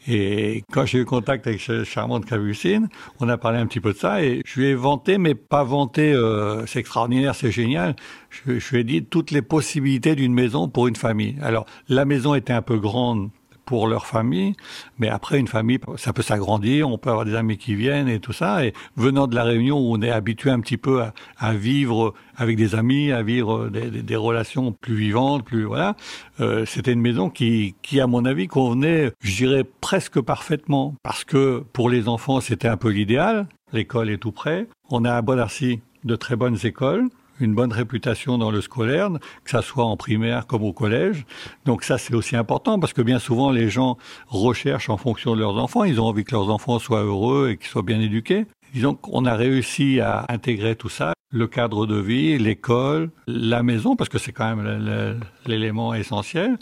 Et 0.06 0.64
quand 0.70 0.84
j'ai 0.84 0.98
eu 0.98 1.04
contact 1.04 1.46
avec 1.46 1.60
cette 1.60 1.84
charmante 1.84 2.26
Capucine, 2.26 2.88
on 3.20 3.28
a 3.28 3.38
parlé 3.38 3.58
un 3.58 3.66
petit 3.66 3.80
peu 3.80 3.92
de 3.92 3.98
ça 3.98 4.22
et 4.22 4.42
je 4.44 4.60
lui 4.60 4.66
ai 4.66 4.74
vanté, 4.74 5.16
mais 5.16 5.34
pas 5.34 5.64
vanté, 5.64 6.12
euh, 6.12 6.66
c'est 6.66 6.78
extraordinaire, 6.80 7.34
c'est 7.34 7.50
génial. 7.50 7.96
Je, 8.28 8.58
je 8.58 8.70
lui 8.70 8.80
ai 8.80 8.84
dit 8.84 9.04
toutes 9.04 9.30
les 9.30 9.40
possibilités 9.40 10.14
d'une 10.14 10.34
maison 10.34 10.68
pour 10.68 10.88
une 10.88 10.96
famille. 10.96 11.36
Alors, 11.42 11.64
la 11.88 12.04
maison 12.04 12.34
était 12.34 12.52
un 12.52 12.62
peu 12.62 12.78
grande 12.78 13.30
pour 13.64 13.88
leur 13.88 14.06
famille. 14.06 14.54
Mais 14.98 15.08
après, 15.08 15.38
une 15.38 15.48
famille, 15.48 15.78
ça 15.96 16.12
peut 16.12 16.22
s'agrandir, 16.22 16.88
on 16.88 16.98
peut 16.98 17.10
avoir 17.10 17.24
des 17.24 17.34
amis 17.34 17.58
qui 17.58 17.74
viennent 17.74 18.08
et 18.08 18.20
tout 18.20 18.32
ça. 18.32 18.64
Et 18.64 18.72
venant 18.96 19.26
de 19.26 19.34
la 19.34 19.44
Réunion, 19.44 19.78
où 19.78 19.94
on 19.94 20.02
est 20.02 20.10
habitué 20.10 20.50
un 20.50 20.60
petit 20.60 20.76
peu 20.76 21.02
à, 21.38 21.54
vivre 21.54 22.14
avec 22.36 22.56
des 22.56 22.74
amis, 22.74 23.12
à 23.12 23.22
vivre 23.22 23.68
des, 23.68 24.16
relations 24.16 24.72
plus 24.72 24.94
vivantes, 24.94 25.44
plus 25.44 25.64
voilà, 25.64 25.96
euh, 26.40 26.64
c'était 26.66 26.92
une 26.92 27.00
maison 27.00 27.30
qui, 27.30 27.74
qui, 27.82 28.00
à 28.00 28.06
mon 28.06 28.24
avis, 28.24 28.46
convenait, 28.46 29.12
je 29.20 29.36
dirais, 29.36 29.64
presque 29.80 30.20
parfaitement. 30.20 30.94
Parce 31.02 31.24
que 31.24 31.64
pour 31.72 31.90
les 31.90 32.08
enfants, 32.08 32.40
c'était 32.40 32.68
un 32.68 32.76
peu 32.76 32.90
l'idéal. 32.90 33.46
L'école 33.72 34.10
est 34.10 34.18
tout 34.18 34.32
près. 34.32 34.68
On 34.90 35.04
a 35.04 35.12
à 35.12 35.22
Bodarcy 35.22 35.80
de 36.04 36.16
très 36.16 36.36
bonnes 36.36 36.58
écoles 36.64 37.08
une 37.40 37.54
bonne 37.54 37.72
réputation 37.72 38.38
dans 38.38 38.50
le 38.50 38.60
scolaire, 38.60 39.10
que 39.44 39.50
ça 39.50 39.62
soit 39.62 39.84
en 39.84 39.96
primaire 39.96 40.46
comme 40.46 40.62
au 40.62 40.72
collège. 40.72 41.26
Donc 41.64 41.84
ça, 41.84 41.98
c'est 41.98 42.14
aussi 42.14 42.36
important 42.36 42.78
parce 42.78 42.92
que 42.92 43.02
bien 43.02 43.18
souvent, 43.18 43.50
les 43.50 43.68
gens 43.68 43.96
recherchent 44.28 44.90
en 44.90 44.96
fonction 44.96 45.34
de 45.34 45.40
leurs 45.40 45.56
enfants. 45.56 45.84
Ils 45.84 46.00
ont 46.00 46.06
envie 46.06 46.24
que 46.24 46.32
leurs 46.32 46.50
enfants 46.50 46.78
soient 46.78 47.02
heureux 47.02 47.50
et 47.50 47.56
qu'ils 47.56 47.68
soient 47.68 47.82
bien 47.82 48.00
éduqués. 48.00 48.46
Disons 48.72 48.94
qu'on 48.94 49.24
a 49.24 49.34
réussi 49.34 50.00
à 50.00 50.24
intégrer 50.28 50.74
tout 50.74 50.88
ça, 50.88 51.14
le 51.30 51.46
cadre 51.46 51.86
de 51.86 51.96
vie, 51.96 52.38
l'école, 52.38 53.10
la 53.26 53.62
maison, 53.62 53.96
parce 53.96 54.08
que 54.08 54.18
c'est 54.18 54.32
quand 54.32 54.56
même 54.56 55.20
l'élément 55.46 55.94
essentiel, 55.94 56.58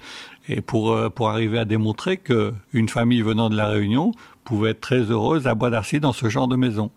et 0.48 0.60
pour, 0.60 0.92
euh, 0.92 1.10
pour 1.10 1.28
arriver 1.28 1.58
à 1.58 1.64
démontrer 1.64 2.16
qu'une 2.16 2.88
famille 2.88 3.22
venant 3.22 3.50
de 3.50 3.56
la 3.56 3.68
Réunion 3.68 4.12
pouvait 4.44 4.70
être 4.70 4.80
très 4.80 5.10
heureuse 5.10 5.46
à 5.46 5.54
Bois 5.54 5.70
d'Arcy 5.70 6.00
dans 6.00 6.12
ce 6.12 6.28
genre 6.28 6.48
de 6.48 6.56
maison. 6.56 6.90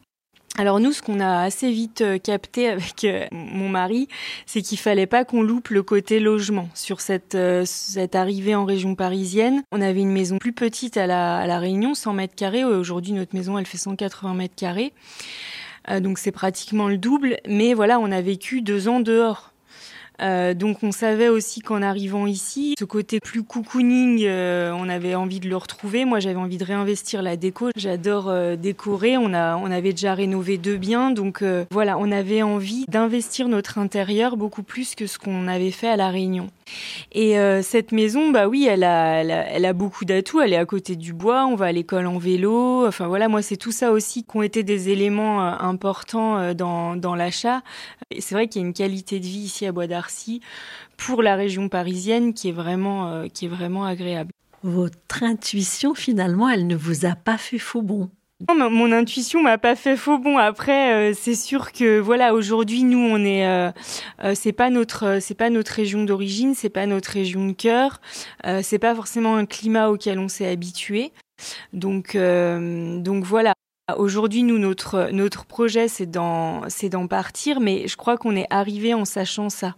Alors 0.57 0.79
nous, 0.79 0.93
ce 0.93 1.01
qu'on 1.01 1.19
a 1.19 1.41
assez 1.41 1.69
vite 1.69 1.99
euh, 1.99 2.17
capté 2.17 2.69
avec 2.69 3.03
euh, 3.03 3.25
mon 3.31 3.67
mari, 3.67 4.07
c'est 4.45 4.61
qu'il 4.61 4.77
fallait 4.77 5.05
pas 5.05 5.25
qu'on 5.25 5.41
loupe 5.41 5.67
le 5.67 5.83
côté 5.83 6.21
logement 6.21 6.69
sur 6.73 7.01
cette, 7.01 7.35
euh, 7.35 7.63
cette 7.65 8.15
arrivée 8.15 8.55
en 8.55 8.63
région 8.63 8.95
parisienne. 8.95 9.63
On 9.73 9.81
avait 9.81 9.99
une 9.99 10.13
maison 10.13 10.37
plus 10.37 10.53
petite 10.53 10.95
à 10.95 11.07
la, 11.07 11.39
à 11.39 11.47
la 11.47 11.59
Réunion, 11.59 11.93
100 11.93 12.13
mètres 12.13 12.35
carrés. 12.35 12.63
Aujourd'hui, 12.63 13.11
notre 13.11 13.35
maison, 13.35 13.57
elle 13.57 13.65
fait 13.65 13.77
180 13.77 14.33
mètres 14.33 14.55
carrés. 14.55 14.93
donc 15.99 16.17
c'est 16.17 16.31
pratiquement 16.31 16.87
le 16.87 16.97
double. 16.97 17.37
Mais 17.47 17.73
voilà, 17.73 17.99
on 17.99 18.09
a 18.11 18.21
vécu 18.21 18.61
deux 18.61 18.87
ans 18.87 19.01
dehors. 19.01 19.51
Euh, 20.21 20.53
donc 20.53 20.83
on 20.83 20.91
savait 20.91 21.29
aussi 21.29 21.61
qu'en 21.61 21.81
arrivant 21.81 22.27
ici, 22.27 22.75
ce 22.77 22.85
côté 22.85 23.19
plus 23.19 23.43
cocooning, 23.43 24.23
euh, 24.23 24.71
on 24.77 24.89
avait 24.89 25.15
envie 25.15 25.39
de 25.39 25.49
le 25.49 25.57
retrouver. 25.57 26.05
Moi, 26.05 26.19
j'avais 26.19 26.35
envie 26.39 26.57
de 26.57 26.63
réinvestir 26.63 27.21
la 27.21 27.35
déco. 27.35 27.69
J'adore 27.75 28.29
euh, 28.29 28.55
décorer. 28.55 29.17
On 29.17 29.33
a, 29.33 29.57
on 29.57 29.71
avait 29.71 29.91
déjà 29.91 30.13
rénové 30.13 30.57
deux 30.57 30.77
biens, 30.77 31.11
donc 31.11 31.43
voilà, 31.71 31.97
on 31.97 32.11
avait 32.11 32.41
envie 32.41 32.85
d'investir 32.87 33.47
notre 33.47 33.77
intérieur 33.77 34.37
beaucoup 34.37 34.63
plus 34.63 34.95
que 34.95 35.07
ce 35.07 35.17
qu'on 35.17 35.47
avait 35.47 35.71
fait 35.71 35.87
à 35.87 35.95
la 35.95 36.09
Réunion. 36.09 36.47
Et 37.11 37.35
cette 37.61 37.91
maison, 37.91 38.31
bah 38.31 38.47
oui, 38.47 38.67
elle 38.69 38.83
a, 38.83 39.21
elle 39.21 39.31
a, 39.31 39.49
elle 39.51 39.65
a 39.65 39.73
beaucoup 39.73 40.05
d'atouts. 40.05 40.41
Elle 40.41 40.53
est 40.53 40.57
à 40.57 40.65
côté 40.65 40.95
du 40.95 41.13
bois. 41.13 41.45
On 41.45 41.55
va 41.55 41.67
à 41.67 41.71
l'école 41.71 42.07
en 42.07 42.17
vélo. 42.17 42.87
Enfin 42.87 43.07
voilà, 43.07 43.27
moi 43.27 43.41
c'est 43.41 43.57
tout 43.57 43.71
ça 43.71 43.91
aussi 43.91 44.23
qui 44.23 44.37
ont 44.37 44.41
été 44.41 44.63
des 44.63 44.89
éléments 44.89 45.41
importants 45.41 46.53
dans, 46.53 46.95
dans 46.95 47.15
l'achat. 47.15 47.61
C'est 48.19 48.35
vrai 48.35 48.47
qu'il 48.47 48.61
y 48.61 48.65
a 48.65 48.67
une 48.67 48.73
qualité 48.73 49.19
de 49.19 49.25
vie 49.25 49.39
ici 49.39 49.65
à 49.65 49.71
Bois 49.71 49.87
d'Arc 49.87 50.04
pour 50.97 51.21
la 51.21 51.35
région 51.35 51.69
parisienne 51.69 52.33
qui 52.33 52.49
est 52.49 52.53
vraiment, 52.53 53.09
euh, 53.09 53.27
qui 53.27 53.45
est 53.45 53.49
vraiment 53.49 53.85
agréable. 53.85 54.31
Votre 54.63 55.23
intuition, 55.23 55.93
finalement, 55.93 56.49
elle 56.49 56.67
ne 56.67 56.75
vous 56.75 57.05
a 57.05 57.15
pas 57.15 57.37
fait 57.37 57.59
faux 57.59 57.81
bon 57.81 58.09
non, 58.53 58.69
mon 58.69 58.91
intuition 58.91 59.41
m'a 59.41 59.57
pas 59.57 59.77
fait 59.77 59.95
faux 59.95 60.17
bon. 60.17 60.37
Après, 60.37 60.93
euh, 60.93 61.13
c'est 61.17 61.35
sûr 61.35 61.71
que 61.71 61.99
voilà, 61.99 62.33
aujourd'hui, 62.33 62.83
nous, 62.83 62.99
on 62.99 63.23
est, 63.23 63.47
euh, 63.47 63.71
c'est 64.33 64.51
pas 64.51 64.69
notre, 64.69 65.19
c'est 65.21 65.35
pas 65.35 65.49
notre 65.49 65.71
région 65.71 66.03
d'origine, 66.03 66.53
c'est 66.53 66.69
pas 66.69 66.85
notre 66.85 67.11
région 67.11 67.47
de 67.47 67.53
cœur, 67.53 68.01
c'est 68.61 68.77
pas 68.77 68.93
forcément 68.93 69.37
un 69.37 69.45
climat 69.45 69.89
auquel 69.89 70.19
on 70.19 70.27
s'est 70.27 70.47
habitué. 70.47 71.13
Donc, 71.71 72.17
donc 72.17 73.23
voilà. 73.23 73.53
Aujourd'hui, 73.97 74.43
nous, 74.43 74.59
notre, 74.59 75.11
notre 75.11 75.45
projet, 75.45 75.87
c'est 75.87 76.05
d'en, 76.05 76.67
c'est 76.69 76.89
d'en 76.89 77.07
partir, 77.07 77.61
mais 77.61 77.87
je 77.87 77.95
crois 77.95 78.17
qu'on 78.17 78.35
est 78.35 78.47
arrivé 78.49 78.93
en 78.93 79.05
sachant 79.05 79.49
ça. 79.49 79.75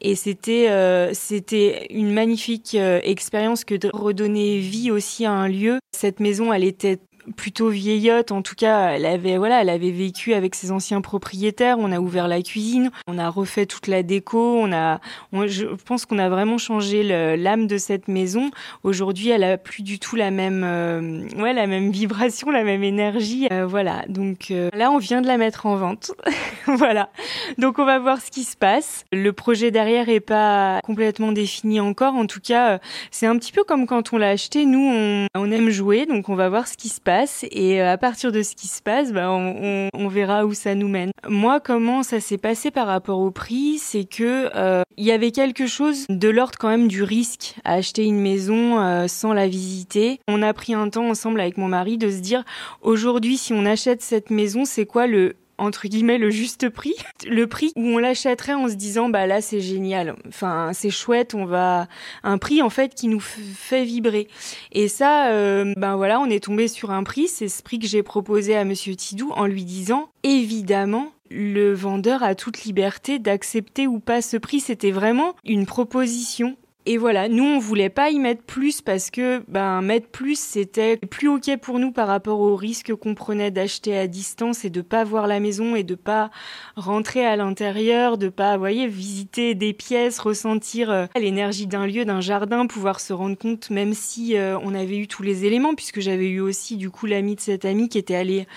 Et 0.00 0.16
c'était 0.16 0.68
euh, 0.68 1.10
c'était 1.14 1.86
une 1.90 2.12
magnifique 2.12 2.74
euh, 2.74 3.00
expérience 3.04 3.64
que 3.64 3.76
de 3.76 3.88
redonner 3.92 4.58
vie 4.58 4.90
aussi 4.90 5.24
à 5.24 5.32
un 5.32 5.48
lieu. 5.48 5.78
Cette 5.96 6.18
maison, 6.18 6.52
elle 6.52 6.64
était 6.64 6.98
plutôt 7.36 7.68
vieillotte. 7.68 8.32
En 8.32 8.42
tout 8.42 8.54
cas, 8.54 8.90
elle 8.90 9.06
avait, 9.06 9.36
voilà, 9.36 9.62
elle 9.62 9.68
avait 9.68 9.90
vécu 9.90 10.34
avec 10.34 10.54
ses 10.54 10.72
anciens 10.72 11.00
propriétaires. 11.00 11.76
On 11.78 11.92
a 11.92 12.00
ouvert 12.00 12.28
la 12.28 12.42
cuisine, 12.42 12.90
on 13.06 13.18
a 13.18 13.28
refait 13.28 13.66
toute 13.66 13.86
la 13.86 14.02
déco. 14.02 14.58
On 14.58 14.72
a, 14.72 15.00
je 15.32 15.66
pense 15.86 16.06
qu'on 16.06 16.18
a 16.18 16.28
vraiment 16.28 16.58
changé 16.58 17.02
l'âme 17.36 17.66
de 17.66 17.78
cette 17.78 18.08
maison. 18.08 18.50
Aujourd'hui, 18.82 19.30
elle 19.30 19.44
a 19.44 19.58
plus 19.58 19.82
du 19.82 19.98
tout 19.98 20.16
la 20.16 20.30
même, 20.30 20.62
euh, 20.64 21.28
ouais, 21.38 21.52
la 21.52 21.66
même 21.66 21.90
vibration, 21.90 22.50
la 22.50 22.64
même 22.64 22.82
énergie. 22.82 23.46
Euh, 23.52 23.66
voilà. 23.66 24.04
Donc 24.08 24.50
euh, 24.50 24.68
là, 24.74 24.90
on 24.90 24.98
vient 24.98 25.22
de 25.22 25.26
la 25.26 25.38
mettre 25.38 25.66
en 25.66 25.76
vente. 25.76 26.12
voilà. 26.66 27.10
Donc 27.58 27.78
on 27.78 27.84
va 27.84 27.98
voir 27.98 28.20
ce 28.20 28.30
qui 28.30 28.44
se 28.44 28.56
passe. 28.56 29.04
Le 29.12 29.32
projet 29.32 29.70
derrière 29.70 30.08
est 30.08 30.20
pas 30.20 30.80
complètement 30.84 31.32
défini 31.32 31.80
encore. 31.80 32.14
En 32.14 32.26
tout 32.26 32.40
cas, 32.40 32.80
c'est 33.10 33.26
un 33.26 33.36
petit 33.38 33.52
peu 33.52 33.64
comme 33.64 33.86
quand 33.86 34.12
on 34.12 34.18
l'a 34.18 34.30
acheté. 34.30 34.64
Nous, 34.64 34.80
on, 34.80 35.26
on 35.34 35.50
aime 35.50 35.70
jouer, 35.70 36.06
donc 36.06 36.28
on 36.28 36.34
va 36.34 36.48
voir 36.48 36.66
ce 36.66 36.76
qui 36.76 36.88
se 36.88 37.00
passe 37.00 37.11
et 37.50 37.80
euh, 37.80 37.92
à 37.92 37.98
partir 37.98 38.32
de 38.32 38.42
ce 38.42 38.54
qui 38.54 38.68
se 38.68 38.82
passe, 38.82 39.12
bah, 39.12 39.30
on, 39.30 40.08
verra 40.08 40.44
où 40.44 40.52
ça 40.52 40.74
nous 40.74 40.88
mène. 40.88 41.10
Moi, 41.28 41.60
comment 41.60 42.02
ça 42.02 42.20
s'est 42.20 42.38
passé 42.38 42.70
par 42.70 42.86
rapport 42.86 43.20
au 43.20 43.30
prix, 43.30 43.78
c'est 43.78 44.04
que 44.04 44.50
euh, 44.54 44.82
y 44.98 45.10
avait 45.10 45.30
quelque 45.30 45.66
chose 45.66 46.06
de 46.08 46.28
l'ordre 46.28 46.58
quand 46.58 46.68
même 46.68 46.88
du 46.88 47.02
risque 47.02 47.54
à 47.64 47.74
acheter 47.74 48.04
une 48.04 48.20
maison 48.20 48.80
euh, 48.80 49.06
sans 49.08 49.32
la 49.32 49.48
visiter. 49.48 50.20
On 50.28 50.42
a 50.42 50.52
pris 50.52 50.74
un 50.74 50.88
temps 50.88 51.08
ensemble 51.08 51.40
avec 51.40 51.56
mon 51.56 51.68
mari 51.68 51.98
de 51.98 52.10
se 52.10 52.18
dire 52.18 52.44
aujourd'hui, 52.82 53.36
si 53.36 53.52
on 53.52 53.64
achète 53.64 54.02
cette 54.02 54.30
maison, 54.30 54.64
c'est 54.64 54.86
quoi 54.86 55.06
le 55.06 55.36
entre 55.62 55.88
guillemets 55.88 56.18
le 56.18 56.30
juste 56.30 56.68
prix, 56.68 56.94
le 57.26 57.46
prix 57.46 57.72
où 57.76 57.82
on 57.82 57.98
l'achèterait 57.98 58.54
en 58.54 58.68
se 58.68 58.74
disant 58.74 59.08
bah 59.08 59.26
là 59.26 59.40
c'est 59.40 59.60
génial, 59.60 60.16
enfin 60.28 60.70
c'est 60.72 60.90
chouette, 60.90 61.34
on 61.34 61.44
va 61.44 61.88
un 62.22 62.38
prix 62.38 62.62
en 62.62 62.70
fait 62.70 62.94
qui 62.94 63.08
nous 63.08 63.20
fait 63.20 63.84
vibrer. 63.84 64.28
Et 64.72 64.88
ça, 64.88 65.28
euh, 65.28 65.72
ben 65.76 65.96
voilà, 65.96 66.20
on 66.20 66.26
est 66.26 66.44
tombé 66.44 66.68
sur 66.68 66.90
un 66.90 67.04
prix, 67.04 67.28
c'est 67.28 67.48
ce 67.48 67.62
prix 67.62 67.78
que 67.78 67.86
j'ai 67.86 68.02
proposé 68.02 68.56
à 68.56 68.64
Monsieur 68.64 68.94
Tidou 68.94 69.30
en 69.34 69.46
lui 69.46 69.64
disant 69.64 70.10
évidemment 70.22 71.12
le 71.30 71.72
vendeur 71.72 72.22
a 72.22 72.34
toute 72.34 72.64
liberté 72.64 73.18
d'accepter 73.18 73.86
ou 73.86 74.00
pas 74.00 74.20
ce 74.20 74.36
prix. 74.36 74.60
C'était 74.60 74.90
vraiment 74.90 75.34
une 75.44 75.64
proposition 75.64 76.56
et 76.84 76.98
voilà, 76.98 77.28
nous 77.28 77.44
on 77.44 77.58
voulait 77.60 77.90
pas 77.90 78.10
y 78.10 78.18
mettre 78.18 78.42
plus 78.42 78.80
parce 78.80 79.10
que 79.10 79.44
ben 79.46 79.82
mettre 79.82 80.08
plus 80.08 80.36
c'était 80.36 80.96
plus 80.96 81.28
ok 81.28 81.56
pour 81.58 81.78
nous 81.78 81.92
par 81.92 82.08
rapport 82.08 82.40
au 82.40 82.56
risque 82.56 82.92
qu'on 82.94 83.14
prenait 83.14 83.52
d'acheter 83.52 83.96
à 83.96 84.08
distance 84.08 84.64
et 84.64 84.70
de 84.70 84.80
pas 84.80 85.04
voir 85.04 85.28
la 85.28 85.38
maison 85.38 85.76
et 85.76 85.84
de 85.84 85.94
pas 85.94 86.30
rentrer 86.74 87.24
à 87.24 87.36
l'intérieur, 87.36 88.18
de 88.18 88.28
pas 88.28 88.56
voyez 88.56 88.88
visiter 88.88 89.54
des 89.54 89.72
pièces, 89.72 90.18
ressentir 90.18 90.90
euh, 90.90 91.06
l'énergie 91.16 91.68
d'un 91.68 91.86
lieu, 91.86 92.04
d'un 92.04 92.20
jardin, 92.20 92.66
pouvoir 92.66 92.98
se 92.98 93.12
rendre 93.12 93.38
compte 93.38 93.70
même 93.70 93.94
si 93.94 94.36
euh, 94.36 94.58
on 94.64 94.74
avait 94.74 94.98
eu 94.98 95.06
tous 95.06 95.22
les 95.22 95.44
éléments 95.44 95.76
puisque 95.76 96.00
j'avais 96.00 96.28
eu 96.28 96.40
aussi 96.40 96.76
du 96.76 96.90
coup 96.90 97.06
l'ami 97.06 97.36
de 97.36 97.40
cette 97.40 97.64
amie 97.64 97.88
qui 97.88 97.98
était 97.98 98.16
allé 98.16 98.48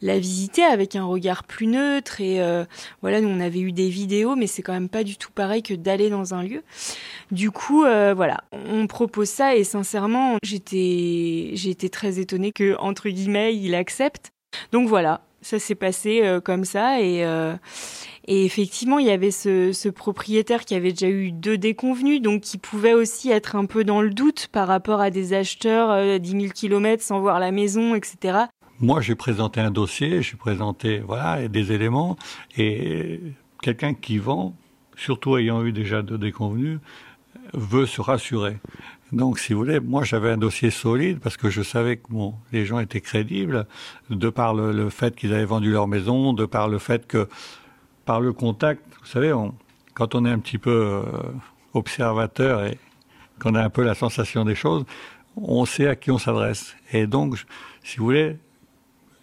la 0.00 0.18
visiter 0.18 0.64
avec 0.64 0.96
un 0.96 1.04
regard 1.04 1.44
plus 1.44 1.66
neutre 1.66 2.22
et 2.22 2.40
euh, 2.40 2.64
voilà, 3.02 3.20
nous 3.20 3.28
on 3.28 3.40
avait 3.40 3.60
eu 3.60 3.72
des 3.72 3.90
vidéos 3.90 4.36
mais 4.36 4.46
c'est 4.46 4.62
quand 4.62 4.72
même 4.72 4.88
pas 4.88 5.04
du 5.04 5.18
tout 5.18 5.30
pareil 5.34 5.62
que 5.62 5.74
d'aller 5.74 6.08
dans 6.08 6.32
un 6.32 6.42
lieu. 6.42 6.62
Du 7.30 7.50
coup, 7.50 7.73
euh, 7.82 8.14
voilà, 8.14 8.44
on 8.52 8.86
propose 8.86 9.28
ça 9.28 9.56
et 9.56 9.64
sincèrement, 9.64 10.36
j'étais, 10.44 11.50
j'étais 11.54 11.88
très 11.88 12.20
étonnée 12.20 12.52
que 12.52 12.76
entre 12.78 13.08
guillemets 13.08 13.56
il 13.56 13.74
accepte. 13.74 14.30
Donc 14.70 14.88
voilà, 14.88 15.22
ça 15.44 15.58
s'est 15.58 15.74
passé 15.74 16.20
euh, 16.22 16.40
comme 16.40 16.64
ça 16.64 17.00
et 17.00 17.24
euh, 17.24 17.54
et 18.26 18.46
effectivement, 18.46 18.98
il 18.98 19.06
y 19.06 19.10
avait 19.10 19.30
ce, 19.30 19.88
propriétaire 19.90 20.64
qui 20.64 20.74
avait 20.74 20.92
déjà 20.92 21.10
eu 21.10 21.30
deux 21.30 21.58
déconvenus, 21.58 22.22
donc 22.22 22.40
qui 22.40 22.56
pouvait 22.56 22.94
aussi 22.94 23.30
être 23.30 23.54
un 23.54 23.66
peu 23.66 23.84
dans 23.84 24.00
le 24.00 24.08
doute 24.08 24.48
par 24.50 24.66
rapport 24.66 25.02
à 25.02 25.10
des 25.10 25.34
acheteurs 25.34 25.90
euh, 25.90 26.18
10 26.18 26.30
000 26.30 26.42
kilomètres 26.54 27.02
sans 27.02 27.20
voir 27.20 27.38
la 27.38 27.50
maison, 27.50 27.94
etc. 27.94 28.44
Moi, 28.80 29.02
j'ai 29.02 29.14
présenté 29.14 29.60
un 29.60 29.70
dossier, 29.70 30.22
j'ai 30.22 30.36
présenté 30.36 31.00
voilà 31.00 31.48
des 31.48 31.72
éléments, 31.72 32.16
et 32.56 33.20
quelqu'un 33.60 33.92
qui 33.92 34.16
vend, 34.16 34.56
surtout 34.96 35.36
ayant 35.36 35.62
eu 35.62 35.72
déjà 35.72 36.00
deux 36.00 36.18
déconvenus, 36.18 36.78
veut 37.54 37.86
se 37.86 38.00
rassurer. 38.00 38.58
Donc, 39.12 39.38
si 39.38 39.52
vous 39.52 39.60
voulez, 39.60 39.80
moi 39.80 40.02
j'avais 40.02 40.30
un 40.30 40.36
dossier 40.36 40.70
solide 40.70 41.20
parce 41.20 41.36
que 41.36 41.48
je 41.48 41.62
savais 41.62 41.98
que 41.98 42.08
bon, 42.10 42.34
les 42.52 42.66
gens 42.66 42.80
étaient 42.80 43.00
crédibles, 43.00 43.66
de 44.10 44.28
par 44.28 44.54
le, 44.54 44.90
fait 44.90 45.14
qu'ils 45.14 45.32
avaient 45.32 45.44
vendu 45.44 45.70
leur 45.70 45.86
maison, 45.86 46.32
de 46.32 46.46
par 46.46 46.68
le 46.68 46.78
fait 46.78 47.06
que, 47.06 47.28
par 48.04 48.20
le 48.20 48.32
contact, 48.32 48.82
vous 49.00 49.06
savez, 49.06 49.32
quand 49.94 50.14
on 50.14 50.24
est 50.24 50.30
un 50.30 50.38
petit 50.38 50.58
peu 50.58 50.70
euh, 50.70 51.02
observateur 51.74 52.64
et 52.64 52.78
qu'on 53.40 53.54
a 53.54 53.62
un 53.62 53.70
peu 53.70 53.82
la 53.82 53.94
sensation 53.94 54.44
des 54.44 54.54
choses, 54.54 54.84
on 55.36 55.64
sait 55.64 55.88
à 55.88 55.96
qui 55.96 56.10
on 56.10 56.18
s'adresse. 56.18 56.74
Et 56.92 57.06
donc, 57.06 57.36
si 57.82 57.98
vous 57.98 58.04
voulez, 58.04 58.36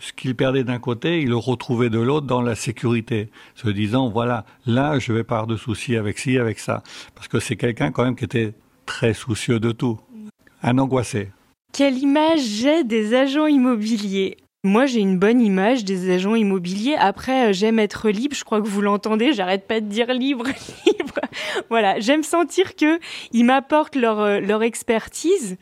ce 0.01 0.13
qu'il 0.13 0.35
perdait 0.35 0.63
d'un 0.63 0.79
côté, 0.79 1.21
il 1.21 1.29
le 1.29 1.37
retrouvait 1.37 1.91
de 1.91 1.99
l'autre 1.99 2.25
dans 2.25 2.41
la 2.41 2.55
sécurité, 2.55 3.29
se 3.55 3.69
disant 3.69 4.09
voilà, 4.09 4.45
là 4.65 4.97
je 4.99 5.13
vais 5.13 5.23
pas 5.23 5.35
avoir 5.35 5.47
de 5.47 5.55
soucis 5.55 5.95
avec 5.95 6.17
ci, 6.17 6.37
avec 6.37 6.59
ça, 6.59 6.83
parce 7.15 7.27
que 7.27 7.39
c'est 7.39 7.55
quelqu'un 7.55 7.91
quand 7.91 8.03
même 8.03 8.15
qui 8.15 8.25
était 8.25 8.53
très 8.85 9.13
soucieux 9.13 9.59
de 9.59 9.71
tout, 9.71 9.99
un 10.63 10.77
angoissé. 10.79 11.29
Quelle 11.71 11.99
image 11.99 12.41
j'ai 12.41 12.83
des 12.83 13.13
agents 13.13 13.45
immobiliers? 13.45 14.37
Moi, 14.63 14.85
j'ai 14.85 14.99
une 14.99 15.17
bonne 15.17 15.41
image 15.41 15.85
des 15.85 16.11
agents 16.11 16.35
immobiliers. 16.35 16.95
Après, 16.95 17.49
euh, 17.49 17.53
j'aime 17.53 17.79
être 17.79 18.09
libre. 18.09 18.35
Je 18.35 18.43
crois 18.43 18.61
que 18.61 18.67
vous 18.67 18.81
l'entendez. 18.81 19.33
J'arrête 19.33 19.65
pas 19.65 19.79
de 19.79 19.87
dire 19.87 20.13
libre, 20.13 20.45
libre. 20.85 21.19
Voilà. 21.69 21.99
J'aime 21.99 22.21
sentir 22.21 22.75
que 22.75 22.99
ils 23.31 23.43
m'apportent 23.43 23.95
leur, 23.95 24.19
euh, 24.19 24.39
leur 24.39 24.61
expertise. 24.61 25.57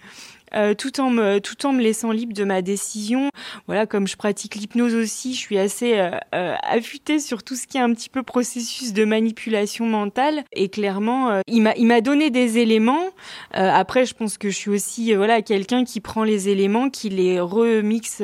Euh, 0.56 0.74
tout 0.74 1.00
en 1.00 1.10
me 1.10 1.40
tout 1.40 1.66
en 1.66 1.74
me 1.74 1.82
laissant 1.82 2.12
libre 2.12 2.34
de 2.34 2.44
ma 2.44 2.62
décision. 2.62 3.30
Voilà, 3.68 3.86
comme 3.86 4.08
je 4.08 4.16
pratique 4.16 4.56
l'hypnose 4.56 4.96
aussi, 4.96 5.34
je 5.34 5.40
suis 5.40 5.58
assez 5.58 6.00
euh, 6.00 6.12
euh, 6.34 6.56
affûtée 6.64 7.20
sur 7.20 7.44
tout 7.44 7.56
ce 7.56 7.68
qui 7.68 7.78
est 7.78 7.82
un 7.82 7.94
petit 7.94 8.10
peu 8.10 8.24
processus 8.24 8.94
de 8.94 9.06
manipulation 9.06 9.86
mentale. 9.86 10.44
Et 10.54 10.70
clairement, 10.70 11.42
il 11.48 11.62
m'a 11.62 11.76
il 11.76 11.86
m'a 11.86 12.02
donné 12.02 12.30
des 12.30 12.58
éléments. 12.58 13.10
après, 13.54 14.06
je 14.06 14.14
pense 14.14 14.38
que 14.38 14.50
je 14.50 14.56
suis 14.56 14.72
aussi 14.72 15.14
voilà 15.14 15.42
quelqu'un 15.42 15.84
qui 15.84 16.00
prend 16.00 16.24
les 16.24 16.50
éléments, 16.50 16.90
qui 16.90 17.10
les 17.10 17.40
remixe. 17.40 18.22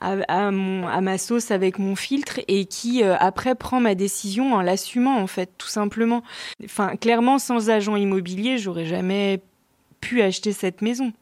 À, 0.00 0.50
mon, 0.50 0.86
à, 0.86 1.00
ma 1.00 1.16
sauce 1.16 1.50
avec 1.50 1.78
mon 1.78 1.96
filtre 1.96 2.40
et 2.46 2.66
qui 2.66 3.02
après 3.02 3.54
prend 3.54 3.80
ma 3.80 3.94
décision 3.94 4.52
en 4.52 4.60
l'assumant 4.60 5.16
en 5.16 5.26
fait 5.26 5.50
tout 5.56 5.68
simplement. 5.68 6.22
Enfin 6.62 6.96
clairement 6.96 7.38
sans 7.38 7.70
agent 7.70 7.96
immobilier 7.96 8.58
j'aurais 8.58 8.84
jamais 8.84 9.40
pu 10.00 10.20
acheter 10.20 10.52
cette 10.52 10.82
maison 10.82 11.14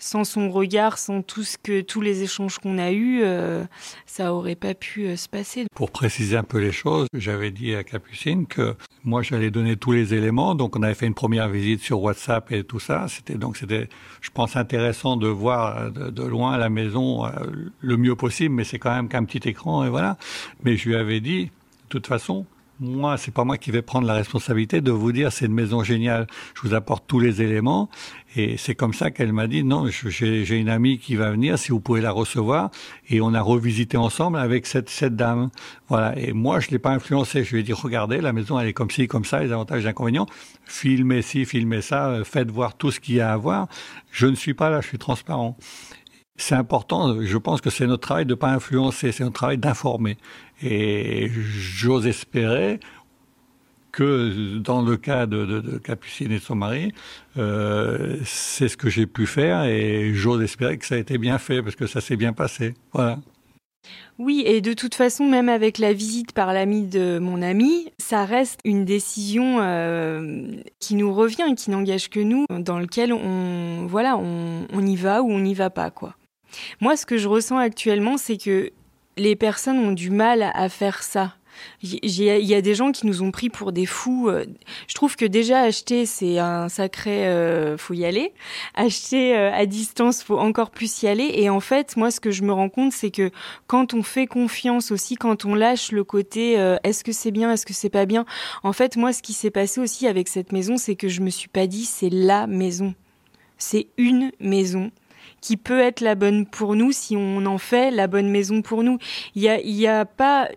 sans 0.00 0.24
son 0.24 0.50
regard, 0.50 0.98
sans 0.98 1.22
tout 1.22 1.44
ce 1.44 1.56
que 1.56 1.82
tous 1.82 2.00
les 2.00 2.22
échanges 2.22 2.58
qu'on 2.58 2.78
a 2.78 2.90
eus, 2.90 3.20
euh, 3.22 3.64
ça 4.06 4.34
aurait 4.34 4.56
pas 4.56 4.74
pu 4.74 5.06
euh, 5.06 5.16
se 5.16 5.28
passer. 5.28 5.66
Pour 5.74 5.92
préciser 5.92 6.36
un 6.36 6.42
peu 6.42 6.58
les 6.58 6.72
choses, 6.72 7.06
j'avais 7.14 7.52
dit 7.52 7.74
à 7.74 7.84
Capucine 7.84 8.46
que 8.46 8.74
moi 9.04 9.22
j'allais 9.22 9.50
donner 9.50 9.76
tous 9.76 9.92
les 9.92 10.14
éléments. 10.14 10.54
Donc 10.54 10.74
on 10.74 10.82
avait 10.82 10.94
fait 10.94 11.06
une 11.06 11.14
première 11.14 11.48
visite 11.48 11.82
sur 11.82 12.02
WhatsApp 12.02 12.50
et 12.50 12.64
tout 12.64 12.80
ça. 12.80 13.06
C'était 13.08 13.34
donc 13.34 13.56
c'était, 13.56 13.88
je 14.20 14.30
pense, 14.30 14.56
intéressant 14.56 15.16
de 15.16 15.28
voir 15.28 15.92
de, 15.92 16.10
de 16.10 16.22
loin 16.24 16.56
la 16.56 16.70
maison 16.70 17.26
euh, 17.26 17.30
le 17.80 17.96
mieux 17.96 18.16
possible, 18.16 18.54
mais 18.54 18.64
c'est 18.64 18.78
quand 18.78 18.94
même 18.94 19.08
qu'un 19.08 19.24
petit 19.24 19.46
écran 19.48 19.84
et 19.84 19.90
voilà. 19.90 20.16
Mais 20.64 20.76
je 20.76 20.88
lui 20.88 20.96
avais 20.96 21.20
dit, 21.20 21.44
de 21.44 21.50
toute 21.90 22.06
façon, 22.06 22.46
moi, 22.80 23.18
c'est 23.18 23.30
pas 23.30 23.44
moi 23.44 23.58
qui 23.58 23.70
vais 23.70 23.82
prendre 23.82 24.06
la 24.06 24.14
responsabilité 24.14 24.80
de 24.80 24.90
vous 24.90 25.12
dire 25.12 25.30
c'est 25.32 25.46
une 25.46 25.52
maison 25.52 25.84
géniale. 25.84 26.26
Je 26.54 26.66
vous 26.66 26.74
apporte 26.74 27.04
tous 27.06 27.20
les 27.20 27.42
éléments. 27.42 27.90
Et 28.36 28.56
c'est 28.56 28.74
comme 28.74 28.94
ça 28.94 29.10
qu'elle 29.10 29.32
m'a 29.32 29.46
dit 29.46 29.64
non, 29.64 29.86
j'ai 29.88 30.56
une 30.56 30.68
amie 30.68 30.98
qui 30.98 31.16
va 31.16 31.30
venir, 31.30 31.58
si 31.58 31.72
vous 31.72 31.80
pouvez 31.80 32.00
la 32.00 32.10
recevoir. 32.10 32.70
Et 33.08 33.20
on 33.20 33.34
a 33.34 33.40
revisité 33.42 33.96
ensemble 33.96 34.38
avec 34.38 34.66
cette, 34.66 34.88
cette 34.88 35.14
dame. 35.14 35.50
Voilà. 35.88 36.18
Et 36.18 36.32
moi, 36.32 36.60
je 36.60 36.70
l'ai 36.70 36.78
pas 36.78 36.92
influencé. 36.92 37.44
Je 37.44 37.52
lui 37.52 37.60
ai 37.60 37.62
dit 37.62 37.72
regardez, 37.74 38.20
la 38.20 38.32
maison, 38.32 38.58
elle 38.58 38.68
est 38.68 38.72
comme 38.72 38.90
ci, 38.90 39.06
comme 39.06 39.24
ça, 39.24 39.40
les 39.40 39.52
avantages 39.52 39.82
les 39.82 39.88
inconvénients. 39.88 40.26
Filmez 40.64 41.22
ci, 41.22 41.44
filmez 41.44 41.82
ça, 41.82 42.22
faites 42.24 42.50
voir 42.50 42.76
tout 42.76 42.90
ce 42.90 43.00
qu'il 43.00 43.16
y 43.16 43.20
a 43.20 43.32
à 43.32 43.36
voir. 43.36 43.68
Je 44.10 44.26
ne 44.26 44.34
suis 44.34 44.54
pas 44.54 44.70
là, 44.70 44.80
je 44.80 44.88
suis 44.88 44.98
transparent 44.98 45.56
c'est 46.40 46.54
important, 46.54 47.20
je 47.20 47.38
pense 47.38 47.60
que 47.60 47.70
c'est 47.70 47.86
notre 47.86 48.02
travail 48.02 48.24
de 48.24 48.30
ne 48.30 48.34
pas 48.34 48.50
influencer, 48.50 49.12
c'est 49.12 49.24
notre 49.24 49.34
travail 49.34 49.58
d'informer. 49.58 50.16
Et 50.62 51.30
j'ose 51.30 52.06
espérer 52.06 52.80
que 53.92 54.58
dans 54.58 54.82
le 54.82 54.96
cas 54.96 55.26
de, 55.26 55.78
Capucine 55.78 56.32
et 56.32 56.38
son 56.38 56.54
mari, 56.54 56.92
euh, 57.38 58.18
c'est 58.24 58.68
ce 58.68 58.76
que 58.76 58.88
j'ai 58.88 59.06
pu 59.06 59.26
faire 59.26 59.64
et 59.64 60.12
j'ose 60.14 60.42
espérer 60.42 60.78
que 60.78 60.86
ça 60.86 60.94
a 60.94 60.98
été 60.98 61.18
bien 61.18 61.38
fait 61.38 61.62
parce 61.62 61.76
que 61.76 61.86
ça 61.86 62.00
s'est 62.00 62.16
bien 62.16 62.32
passé. 62.32 62.74
Voilà. 62.92 63.18
Oui, 64.18 64.42
et 64.44 64.60
de 64.60 64.74
toute 64.74 64.94
façon, 64.94 65.24
même 65.24 65.48
avec 65.48 65.78
la 65.78 65.94
visite 65.94 66.32
par 66.32 66.52
l'ami 66.52 66.82
de 66.82 67.18
mon 67.18 67.40
ami, 67.40 67.90
ça 67.98 68.26
reste 68.26 68.60
une 68.66 68.84
décision 68.84 69.60
euh, 69.60 70.56
qui 70.78 70.94
nous 70.94 71.14
revient, 71.14 71.54
qui 71.56 71.70
n'engage 71.70 72.10
que 72.10 72.20
nous, 72.20 72.44
dans 72.50 72.78
lequel 72.78 73.14
on, 73.14 73.86
voilà, 73.86 74.18
on, 74.18 74.86
y 74.86 74.96
va 74.96 75.22
ou 75.22 75.30
on 75.30 75.40
n'y 75.40 75.54
va 75.54 75.70
pas. 75.70 75.90
Moi, 76.82 76.98
ce 76.98 77.06
que 77.06 77.16
je 77.16 77.28
ressens 77.28 77.56
actuellement, 77.56 78.18
c'est 78.18 78.36
que 78.36 78.72
les 79.20 79.36
personnes 79.36 79.78
ont 79.78 79.92
du 79.92 80.10
mal 80.10 80.50
à 80.54 80.68
faire 80.68 81.02
ça. 81.02 81.34
Il 81.82 82.22
y 82.22 82.54
a 82.54 82.62
des 82.62 82.74
gens 82.74 82.90
qui 82.90 83.06
nous 83.06 83.22
ont 83.22 83.30
pris 83.30 83.50
pour 83.50 83.72
des 83.72 83.84
fous. 83.84 84.30
Euh, 84.30 84.46
je 84.88 84.94
trouve 84.94 85.14
que 85.14 85.26
déjà 85.26 85.60
acheter, 85.60 86.06
c'est 86.06 86.38
un 86.38 86.70
sacré, 86.70 87.26
euh, 87.26 87.76
faut 87.76 87.92
y 87.92 88.06
aller. 88.06 88.32
Acheter 88.74 89.36
euh, 89.36 89.52
à 89.52 89.66
distance, 89.66 90.22
faut 90.22 90.38
encore 90.38 90.70
plus 90.70 91.02
y 91.02 91.08
aller. 91.08 91.30
Et 91.34 91.50
en 91.50 91.60
fait, 91.60 91.98
moi, 91.98 92.10
ce 92.10 92.18
que 92.18 92.30
je 92.30 92.44
me 92.44 92.52
rends 92.52 92.70
compte, 92.70 92.92
c'est 92.92 93.10
que 93.10 93.30
quand 93.66 93.92
on 93.92 94.02
fait 94.02 94.26
confiance 94.26 94.90
aussi, 94.90 95.16
quand 95.16 95.44
on 95.44 95.54
lâche 95.54 95.92
le 95.92 96.02
côté, 96.02 96.54
est-ce 96.82 97.04
que 97.04 97.12
c'est 97.12 97.30
bien, 97.30 97.52
est-ce 97.52 97.66
que 97.66 97.74
c'est 97.74 97.90
pas 97.90 98.06
bien. 98.06 98.24
En 98.62 98.72
fait, 98.72 98.96
moi, 98.96 99.12
ce 99.12 99.20
qui 99.20 99.34
s'est 99.34 99.50
passé 99.50 99.82
aussi 99.82 100.06
avec 100.06 100.28
cette 100.28 100.52
maison, 100.52 100.78
c'est 100.78 100.96
que 100.96 101.08
je 101.08 101.20
me 101.20 101.28
suis 101.28 101.48
pas 101.48 101.66
dit, 101.66 101.84
c'est 101.84 102.10
la 102.10 102.46
maison. 102.46 102.94
C'est 103.58 103.88
une 103.98 104.32
maison 104.40 104.90
qui 105.40 105.56
peut 105.56 105.80
être 105.80 106.00
la 106.00 106.14
bonne 106.14 106.46
pour 106.46 106.74
nous 106.74 106.92
si 106.92 107.16
on 107.16 107.44
en 107.46 107.58
fait 107.58 107.90
la 107.90 108.06
bonne 108.06 108.30
maison 108.30 108.62
pour 108.62 108.82
nous. 108.82 108.98
Il 109.34 109.42
y 109.42 109.86
a, 109.86 110.00
a 110.00 110.04
pas 110.04 110.48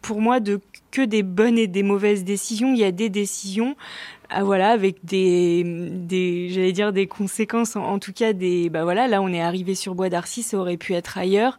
pour 0.00 0.20
moi 0.20 0.38
que 0.90 1.02
des 1.02 1.22
bonnes 1.22 1.58
et 1.58 1.66
des 1.66 1.82
mauvaises 1.82 2.24
décisions. 2.24 2.72
Il 2.72 2.78
y 2.78 2.84
a 2.84 2.92
des 2.92 3.08
décisions, 3.08 3.76
ah, 4.28 4.44
voilà, 4.44 4.70
avec 4.70 5.04
des, 5.04 6.48
j'allais 6.50 6.72
dire 6.72 6.92
des 6.92 7.06
conséquences. 7.06 7.76
En, 7.76 7.98
tout 7.98 8.12
cas, 8.12 8.32
des, 8.32 8.68
bah 8.68 8.84
voilà, 8.84 9.08
là 9.08 9.22
on 9.22 9.28
est 9.28 9.40
arrivé 9.40 9.74
sur 9.74 9.94
Bois 9.94 10.08
d'Arcy, 10.08 10.42
ça 10.42 10.58
aurait 10.58 10.76
pu 10.76 10.94
être 10.94 11.16
ailleurs. 11.16 11.58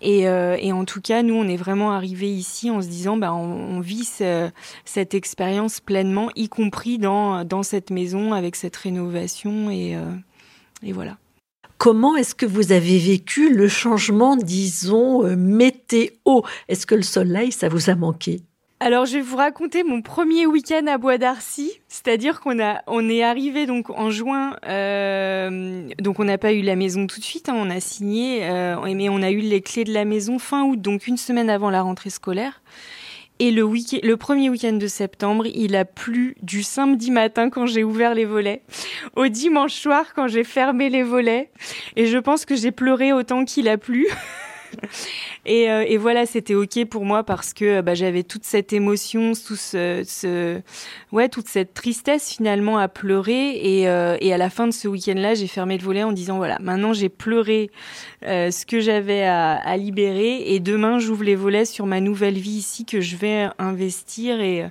Et, 0.00 0.28
euh, 0.28 0.56
en 0.72 0.84
tout 0.84 1.00
cas, 1.00 1.22
nous 1.22 1.34
on 1.34 1.48
est 1.48 1.56
vraiment 1.56 1.92
arrivé 1.92 2.30
ici 2.30 2.70
en 2.70 2.82
se 2.82 2.88
disant, 2.88 3.16
bah 3.16 3.32
on, 3.32 3.76
on 3.76 3.80
vit 3.80 4.04
ce, 4.04 4.50
cette 4.84 5.14
expérience 5.14 5.80
pleinement, 5.80 6.28
y 6.36 6.48
compris 6.48 6.98
dans 6.98 7.62
cette 7.62 7.90
maison 7.90 8.32
avec 8.34 8.56
cette 8.56 8.76
rénovation 8.76 9.70
et 9.70 9.96
euh, 9.96 10.04
et 10.82 10.92
voilà. 10.92 11.16
Comment 11.78 12.16
est-ce 12.16 12.34
que 12.34 12.46
vous 12.46 12.72
avez 12.72 12.98
vécu 12.98 13.54
le 13.54 13.68
changement, 13.68 14.36
disons, 14.36 15.26
euh, 15.26 15.36
météo? 15.36 16.40
Est-ce 16.68 16.86
que 16.86 16.94
le 16.94 17.02
soleil, 17.02 17.52
ça 17.52 17.68
vous 17.68 17.90
a 17.90 17.94
manqué? 17.94 18.40
Alors, 18.80 19.06
je 19.06 19.14
vais 19.14 19.22
vous 19.22 19.36
raconter 19.36 19.84
mon 19.84 20.02
premier 20.02 20.46
week-end 20.46 20.86
à 20.86 20.96
Bois 20.96 21.18
d'Arcy. 21.18 21.72
C'est-à-dire 21.88 22.40
qu'on 22.40 22.62
a, 22.62 22.82
on 22.86 23.08
est 23.08 23.22
arrivé 23.22 23.66
donc 23.66 23.90
en 23.90 24.10
juin. 24.10 24.56
Euh, 24.66 25.88
donc, 25.98 26.18
on 26.18 26.24
n'a 26.24 26.38
pas 26.38 26.52
eu 26.52 26.62
la 26.62 26.76
maison 26.76 27.06
tout 27.06 27.20
de 27.20 27.24
suite. 27.24 27.48
Hein, 27.48 27.54
on 27.56 27.68
a 27.68 27.80
signé, 27.80 28.40
euh, 28.44 28.76
mais 28.94 29.08
on 29.08 29.22
a 29.22 29.30
eu 29.30 29.40
les 29.40 29.60
clés 29.60 29.84
de 29.84 29.92
la 29.92 30.04
maison 30.04 30.38
fin 30.38 30.64
août, 30.64 30.80
donc 30.80 31.06
une 31.06 31.16
semaine 31.16 31.50
avant 31.50 31.70
la 31.70 31.82
rentrée 31.82 32.10
scolaire. 32.10 32.62
Et 33.38 33.50
le, 33.50 33.62
week 33.62 34.00
le 34.02 34.16
premier 34.16 34.48
week-end 34.48 34.72
de 34.72 34.86
septembre, 34.86 35.46
il 35.46 35.76
a 35.76 35.84
plu 35.84 36.36
du 36.42 36.62
samedi 36.62 37.10
matin 37.10 37.50
quand 37.50 37.66
j'ai 37.66 37.84
ouvert 37.84 38.14
les 38.14 38.24
volets, 38.24 38.62
au 39.14 39.28
dimanche 39.28 39.74
soir 39.74 40.14
quand 40.14 40.26
j'ai 40.26 40.44
fermé 40.44 40.88
les 40.88 41.02
volets. 41.02 41.50
Et 41.96 42.06
je 42.06 42.18
pense 42.18 42.46
que 42.46 42.56
j'ai 42.56 42.70
pleuré 42.70 43.12
autant 43.12 43.44
qu'il 43.44 43.68
a 43.68 43.76
plu. 43.76 44.06
et, 45.46 45.70
euh, 45.70 45.84
et, 45.86 45.96
voilà, 45.96 46.26
c'était 46.26 46.54
ok 46.54 46.84
pour 46.86 47.04
moi 47.04 47.22
parce 47.22 47.54
que 47.54 47.80
bah, 47.80 47.94
j'avais 47.94 48.22
toute 48.22 48.44
cette 48.44 48.72
émotion, 48.72 49.32
tout 49.32 49.56
ce, 49.56 50.02
ce, 50.06 50.60
ouais, 51.12 51.28
toute 51.28 51.48
cette 51.48 51.72
tristesse 51.72 52.30
finalement 52.30 52.78
à 52.78 52.88
pleurer. 52.88 53.56
Et, 53.62 53.88
euh, 53.88 54.16
et 54.20 54.32
à 54.32 54.38
la 54.38 54.50
fin 54.50 54.66
de 54.66 54.72
ce 54.72 54.88
week-end-là, 54.88 55.34
j'ai 55.34 55.46
fermé 55.46 55.78
le 55.78 55.84
volet 55.84 56.02
en 56.02 56.12
disant 56.12 56.36
voilà, 56.36 56.58
maintenant 56.60 56.92
j'ai 56.92 57.08
pleuré 57.08 57.70
euh, 58.24 58.50
ce 58.50 58.66
que 58.66 58.80
j'avais 58.80 59.24
à, 59.24 59.52
à, 59.52 59.76
libérer 59.76 60.54
et 60.54 60.60
demain 60.60 60.98
j'ouvre 60.98 61.24
les 61.24 61.36
volets 61.36 61.64
sur 61.64 61.86
ma 61.86 62.00
nouvelle 62.00 62.38
vie 62.38 62.58
ici 62.58 62.84
que 62.84 63.00
je 63.00 63.16
vais 63.16 63.48
investir. 63.58 64.40
Et 64.40 64.66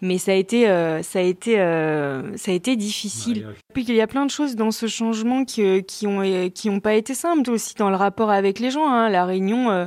mais 0.00 0.18
ça 0.18 0.32
a 0.32 0.34
été, 0.34 0.68
euh, 0.68 1.02
ça 1.02 1.18
a 1.18 1.22
été, 1.22 1.60
euh, 1.60 2.36
ça 2.36 2.52
a 2.52 2.54
été 2.54 2.76
difficile. 2.76 3.46
Puis 3.74 3.84
qu'il 3.84 3.94
y 3.94 4.00
a 4.00 4.06
plein 4.06 4.26
de 4.26 4.30
choses 4.30 4.56
dans 4.56 4.70
ce 4.70 4.86
changement 4.86 5.44
qui, 5.44 5.84
qui 5.84 6.06
ont 6.06 6.20
qui 6.50 6.70
ont 6.70 6.80
pas 6.80 6.94
été 6.94 7.14
simples 7.14 7.50
aussi 7.50 7.74
dans 7.74 7.90
le 7.90 7.96
rapport 7.96 8.30
avec 8.30 8.58
les 8.58 8.70
gens. 8.70 8.88
Hein. 8.88 9.08
La 9.08 9.24
Réunion, 9.24 9.70
euh, 9.70 9.86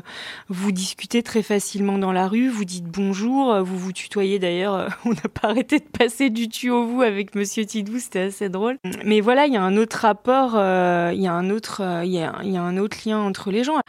vous 0.49 0.71
discutez 0.71 1.23
très 1.23 1.43
facilement 1.43 1.97
dans 1.97 2.11
la 2.11 2.27
rue, 2.27 2.49
vous 2.49 2.65
dites 2.65 2.85
bonjour, 2.85 3.51
euh, 3.51 3.61
vous 3.61 3.77
vous 3.77 3.91
tutoyez 3.91 4.39
d'ailleurs. 4.39 4.75
Euh, 4.75 4.87
on 5.05 5.09
n'a 5.09 5.29
pas 5.33 5.49
arrêté 5.49 5.79
de 5.79 5.97
passer 5.97 6.29
du 6.29 6.49
tu 6.49 6.69
au 6.69 6.85
vous 6.85 7.01
avec 7.01 7.35
Monsieur 7.35 7.65
Tidou, 7.65 7.99
c'était 7.99 8.19
assez 8.19 8.49
drôle. 8.49 8.77
Mais 9.05 9.21
voilà, 9.21 9.45
il 9.47 9.53
y 9.53 9.57
a 9.57 9.63
un 9.63 9.77
autre 9.77 9.97
rapport, 9.97 10.51
il 10.53 11.21
y 11.21 11.27
a 11.27 11.33
un 11.33 11.49
autre, 11.49 11.81
il 12.03 12.11
y 12.11 12.19
a, 12.19 12.33
un 12.33 12.77
autre 12.77 12.97
lien 13.05 13.19
entre 13.19 13.51
les 13.51 13.63
gens. 13.63 13.79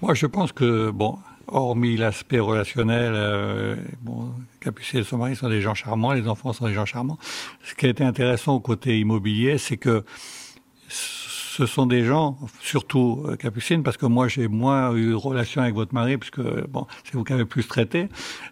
Moi, 0.00 0.14
je 0.14 0.26
pense 0.26 0.52
que 0.52 0.90
bon, 0.90 1.18
hormis 1.48 1.96
l'aspect 1.96 2.38
relationnel, 2.38 3.12
euh, 3.14 3.76
bon, 4.02 4.30
Capucine 4.60 5.00
et 5.00 5.04
son 5.04 5.18
mari 5.18 5.36
sont 5.36 5.48
des 5.48 5.60
gens 5.60 5.74
charmants, 5.74 6.12
les 6.12 6.28
enfants 6.28 6.52
sont 6.52 6.66
des 6.66 6.74
gens 6.74 6.86
charmants. 6.86 7.18
Ce 7.64 7.74
qui 7.74 7.86
a 7.86 7.88
été 7.88 8.04
intéressant 8.04 8.54
au 8.54 8.60
côté 8.60 8.98
immobilier, 8.98 9.58
c'est 9.58 9.76
que 9.76 10.04
ce 11.56 11.64
sont 11.64 11.86
des 11.86 12.04
gens, 12.04 12.36
surtout 12.60 13.24
euh, 13.26 13.36
Capucine, 13.36 13.82
parce 13.82 13.96
que 13.96 14.04
moi 14.04 14.28
j'ai 14.28 14.46
moins 14.46 14.94
eu 14.94 15.14
relation 15.14 15.62
avec 15.62 15.74
votre 15.74 15.94
mari, 15.94 16.18
puisque 16.18 16.42
bon, 16.68 16.86
c'est 17.04 17.14
vous 17.14 17.24
qui 17.24 17.32
avez 17.32 17.46
plus 17.46 17.66
traité. 17.66 18.08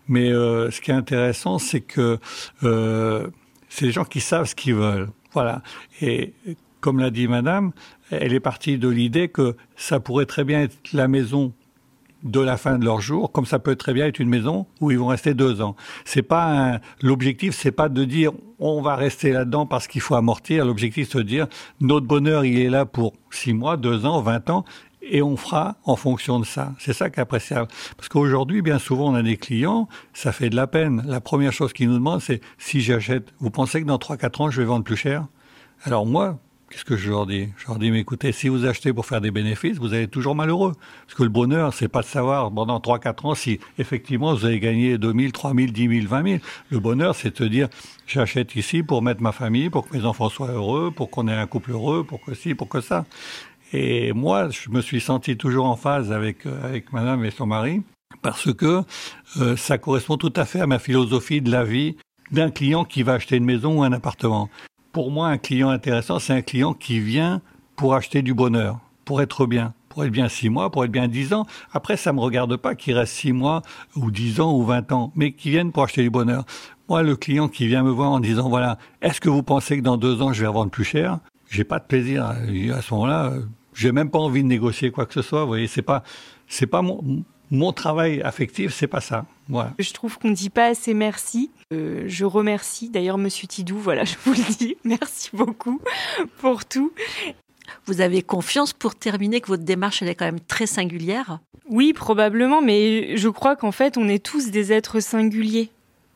Mais 0.09 0.33
euh, 0.33 0.71
ce 0.71 0.81
qui 0.81 0.91
est 0.91 0.95
intéressant, 0.95 1.59
c'est 1.59 1.83
que 1.83 2.19
euh, 2.63 3.29
c'est 3.69 3.85
des 3.87 3.93
gens 3.93 4.05
qui 4.05 4.21
savent 4.21 4.47
ce 4.47 4.55
qu'ils 4.55 4.75
veulent. 4.75 5.11
Voilà. 5.35 5.63
Et 6.01 6.33
comme 6.81 6.99
l'a 6.99 7.11
dit 7.11 7.29
Madame, 7.29 7.73
elle 8.11 8.33
est 8.33 8.41
partie 8.41 8.79
de 8.79 8.89
l'idée 8.89 9.29
que 9.29 9.55
ça 9.77 10.01
pourrait 10.01 10.27
très 10.27 10.45
bien 10.45 10.63
être 10.63 10.77
la 10.95 11.07
maison 11.07 11.53
de 12.25 12.41
la 12.41 12.57
fin 12.57 12.79
de 12.79 12.85
leur 12.85 13.01
jour, 13.01 13.31
comme 13.31 13.47
ça 13.47 13.59
peut 13.59 13.77
très 13.77 13.93
bien 13.93 14.07
être 14.07 14.19
une 14.19 14.29
maison 14.29 14.67
où 14.81 14.91
ils 14.91 14.99
vont 14.99 15.09
rester 15.09 15.35
deux 15.35 15.61
ans. 15.61 15.77
C'est 16.05 16.23
pas 16.23 16.81
l'objectif, 17.03 17.55
c'est 17.55 17.71
pas 17.71 17.89
de 17.89 18.05
dire 18.05 18.33
on 18.59 18.81
va 18.81 18.97
rester 18.97 19.31
là-dedans 19.31 19.67
parce 19.67 19.87
qu'il 19.87 20.01
faut 20.01 20.15
amortir. 20.15 20.65
L'objectif, 20.65 21.09
c'est 21.11 21.19
de 21.19 21.23
dire 21.23 21.47
notre 21.81 22.07
bonheur, 22.07 22.45
il 22.45 22.59
est 22.59 22.71
là 22.71 22.87
pour 22.87 23.13
six 23.31 23.53
mois, 23.53 23.77
deux 23.77 24.07
ans, 24.07 24.23
vingt 24.23 24.49
ans, 24.49 24.65
et 25.03 25.21
on 25.21 25.37
fera 25.37 25.77
en 25.85 25.97
fonction 25.97 26.41
de 26.41 26.47
ça. 26.47 26.73
C'est 26.79 26.95
ça 26.95 27.11
qui 27.11 27.21
est 27.21 27.23
appréciable. 27.23 27.69
Parce 27.99 28.09
qu'aujourd'hui, 28.09 28.63
bien 28.63 28.79
souvent, 28.79 29.13
on 29.13 29.15
a 29.15 29.23
des 29.23 29.37
clients, 29.37 29.87
ça 30.15 30.33
fait 30.33 30.49
de 30.49 30.57
la 30.57 30.67
peine. 30.67 31.05
La 31.07 31.21
première 31.21 31.53
chose 31.53 31.75
qu'ils 31.75 31.89
nous 31.91 31.97
demandent, 31.97 32.23
c'est 32.23 32.41
si 32.57 32.81
j'achète, 32.81 33.35
vous 33.39 33.51
pensez 33.51 33.83
que 33.83 33.87
dans 33.87 33.99
trois, 33.99 34.17
quatre 34.17 34.41
ans, 34.41 34.51
je 34.51 34.63
vais 34.63 34.67
vendre 34.67 34.85
plus 34.85 34.97
cher? 34.97 35.27
Alors 35.83 36.07
moi, 36.07 36.39
Qu'est-ce 36.71 36.85
que 36.85 36.97
je 36.97 37.11
leur 37.11 37.27
dis 37.27 37.49
Je 37.57 37.69
leur 37.69 37.79
dis, 37.79 37.91
mais 37.91 38.01
écoutez, 38.01 38.33
si 38.33 38.49
vous 38.49 38.65
achetez 38.67 38.93
pour 38.93 39.07
faire 39.07 39.21
des 39.21 39.31
bénéfices, 39.31 39.79
vous 39.79 39.95
allez 39.95 40.09
toujours 40.09 40.35
malheureux. 40.35 40.73
Parce 41.07 41.17
que 41.17 41.23
le 41.23 41.29
bonheur, 41.29 41.73
c'est 41.73 41.89
pas 41.89 42.01
de 42.01 42.07
savoir 42.07 42.51
pendant 42.51 42.79
3-4 42.79 43.27
ans 43.27 43.35
si 43.35 43.61
effectivement 43.79 44.35
vous 44.35 44.45
allez 44.45 44.61
gagner 44.61 44.99
2000, 44.99 45.33
3000, 45.33 45.73
10 45.73 45.89
000, 46.01 46.09
20 46.09 46.27
000. 46.27 46.39
Le 46.71 46.81
bonheur, 46.81 47.15
c'est 47.15 47.41
de 47.41 47.49
dire, 47.49 47.69
j'achète 48.07 48.57
ici 48.57 48.83
pour 48.83 49.03
mettre 49.03 49.23
ma 49.23 49.33
famille, 49.33 49.71
pour 49.71 49.89
que 49.89 49.97
mes 49.97 50.05
enfants 50.05 50.29
soient 50.29 50.51
heureux, 50.51 50.91
pour 50.91 51.11
qu'on 51.11 51.29
ait 51.29 51.35
un 51.35 51.47
couple 51.47 51.73
heureux, 51.73 52.03
pour 52.03 52.21
que 52.25 52.35
ci, 52.35 52.55
pour 52.55 52.69
que 52.69 52.81
ça. 52.81 53.05
Et 53.73 54.13
moi, 54.13 54.49
je 54.51 54.71
me 54.71 54.81
suis 54.81 55.01
senti 55.01 55.37
toujours 55.37 55.67
en 55.67 55.77
phase 55.77 56.13
avec, 56.13 56.47
euh, 56.47 56.65
avec 56.65 56.93
madame 56.93 57.25
et 57.25 57.31
son 57.31 57.47
mari, 57.47 57.83
parce 58.23 58.53
que 58.55 58.83
euh, 59.37 59.57
ça 59.57 59.79
correspond 59.79 60.17
tout 60.17 60.33
à 60.37 60.45
fait 60.45 60.61
à 60.61 60.67
ma 60.67 60.79
philosophie 60.79 61.41
de 61.41 61.51
la 61.51 61.65
vie 61.65 61.97
d'un 62.31 62.51
client 62.51 62.85
qui 62.85 63.03
va 63.03 63.15
acheter 63.15 63.37
une 63.37 63.45
maison 63.45 63.81
ou 63.81 63.83
un 63.83 63.93
appartement 63.93 64.49
pour 64.95 65.11
moi, 65.11 65.27
un 65.27 65.39
client 65.39 65.71
intéressant, 65.71 66.21
c'est 66.21 66.33
un 66.33 66.41
client 66.41 66.73
qui 66.73 67.01
vient 67.01 67.43
pour 67.75 67.97
acheter 67.97 68.23
du 68.23 68.33
bonheur, 68.33 68.79
pour 69.05 69.21
être 69.21 69.45
bien, 69.45 69.75
pour 69.89 70.05
être 70.05 70.13
bien 70.13 70.29
six 70.29 70.49
mois, 70.49 70.71
pour 70.71 70.85
être 70.85 70.93
bien 70.93 71.09
dix 71.09 71.35
ans. 71.35 71.47
Après, 71.73 71.97
ça 71.97 72.13
me 72.13 72.21
regarde 72.21 72.57
pas 72.57 72.77
qu'il 72.77 72.97
reste 72.97 73.13
six 73.13 73.33
mois 73.33 73.63
ou 73.97 74.13
dix 74.13 74.39
ans 74.39 74.57
ou 74.57 74.63
vingt 74.63 74.93
ans, 74.93 75.13
mais 75.17 75.33
qui 75.33 75.51
viennent 75.51 75.73
pour 75.73 75.83
acheter 75.83 76.03
du 76.05 76.11
bonheur. 76.11 76.45
Moi, 76.89 77.03
le 77.03 77.17
client 77.17 77.49
qui 77.49 77.67
vient 77.67 77.83
me 77.83 77.91
voir 77.91 78.13
en 78.13 78.21
disant 78.21 78.49
voilà, 78.49 78.79
est-ce 79.03 79.21
que 79.21 79.29
vous 79.29 79.43
pensez 79.43 79.79
que 79.79 79.83
dans 79.83 79.97
deux 79.97 80.23
ans 80.23 80.33
je 80.33 80.45
vais 80.47 80.53
vendre 80.53 80.71
plus 80.71 80.85
cher? 80.85 81.19
J'ai 81.51 81.65
pas 81.65 81.81
de 81.81 81.85
plaisir 81.85 82.27
à 82.27 82.81
ce 82.81 82.95
moment-là. 82.95 83.33
J'ai 83.75 83.91
même 83.91 84.11
pas 84.11 84.21
envie 84.21 84.45
de 84.45 84.49
négocier 84.49 84.93
quoi 84.93 85.07
que 85.07 85.15
ce 85.15 85.23
soit. 85.23 85.41
Vous 85.41 85.49
voyez, 85.49 85.67
c'est 85.67 85.83
pas, 85.83 86.05
c'est 86.47 86.69
pas 86.69 86.83
mon, 86.83 87.25
mon 87.55 87.73
travail 87.73 88.21
affectif, 88.23 88.75
c'est 88.75 88.87
pas 88.87 89.01
ça. 89.01 89.25
Voilà. 89.49 89.73
Je 89.79 89.93
trouve 89.93 90.19
qu'on 90.19 90.29
ne 90.29 90.35
dit 90.35 90.51
pas 90.51 90.67
assez 90.67 90.95
merci. 90.95 91.51
Euh, 91.73 92.05
je 92.07 92.25
remercie 92.25 92.91
d'ailleurs 92.91 93.19
Monsieur 93.19 93.47
Tidou, 93.47 93.79
voilà, 93.79 94.05
je 94.05 94.17
vous 94.25 94.33
le 94.33 94.57
dis. 94.57 94.77
Merci 94.85 95.31
beaucoup 95.33 95.81
pour 96.39 96.65
tout. 96.65 96.93
Vous 97.87 98.01
avez 98.01 98.23
confiance 98.23 98.73
pour 98.73 98.95
terminer 98.95 99.41
que 99.41 99.49
votre 99.49 99.65
démarche 99.65 100.03
elle 100.03 100.09
est 100.09 100.15
quand 100.15 100.27
même 100.27 100.41
très 100.41 100.67
singulière? 100.67 101.39
Oui, 101.69 101.95
probablement, 101.95 102.61
mais 102.61 103.17
je 103.17 103.29
crois 103.29 103.57
qu'en 103.57 103.73
fait 103.73 103.97
on 103.97 104.09
est 104.09 104.25
tous 104.25 104.51
des 104.51 104.73
êtres 104.73 105.01
singuliers 105.01 105.71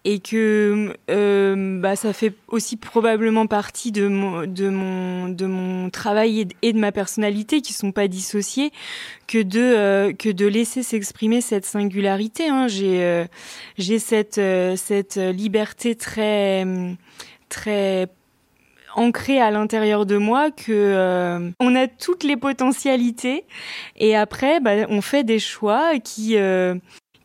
et 0.05 0.21
que 0.21 0.95
euh, 1.11 1.81
bah, 1.81 1.97
ça 1.97 2.13
fait 2.13 2.35
aussi 2.47 2.77
probablement 2.77 3.47
partie 3.47 3.93
de 3.93 4.07
mon, 4.07 5.91
travail 5.91 6.47
et 6.63 6.73
de, 6.73 6.79
ma 6.79 6.93
personnalité 6.93 7.61
qui 7.61 7.73
sont 7.73 7.93
pas 7.93 8.09
dissociés 8.09 8.71
que 9.27 9.43
de, 9.43 9.61
euh, 9.61 10.13
que 10.13 10.29
de 10.29 10.47
laisser 10.47 10.83
s'exprimer 10.83 11.41
cette 11.41 11.65
singularité. 11.65 12.49
Hein. 12.49 12.69
J'ai 12.69 13.03
euh, 13.03 13.25
j'ai 13.77 13.99
cette, 13.99 14.39
liberté 15.17 15.95
très, 15.95 16.65
très 17.49 18.09
ancrée 18.95 19.41
à 19.41 19.51
l'intérieur 19.51 20.07
de 20.07 20.17
moi 20.17 20.51
que 20.51 21.53
on 21.61 21.75
a 21.75 21.87
toutes 21.87 22.25
les 22.25 22.37
potentialités 22.37 23.45
et 23.97 24.17
après 24.17 24.61
bah, 24.61 24.87
on 24.89 25.03
fait 25.03 25.25
des 25.25 25.39
choix 25.39 25.99
qui 25.99 26.37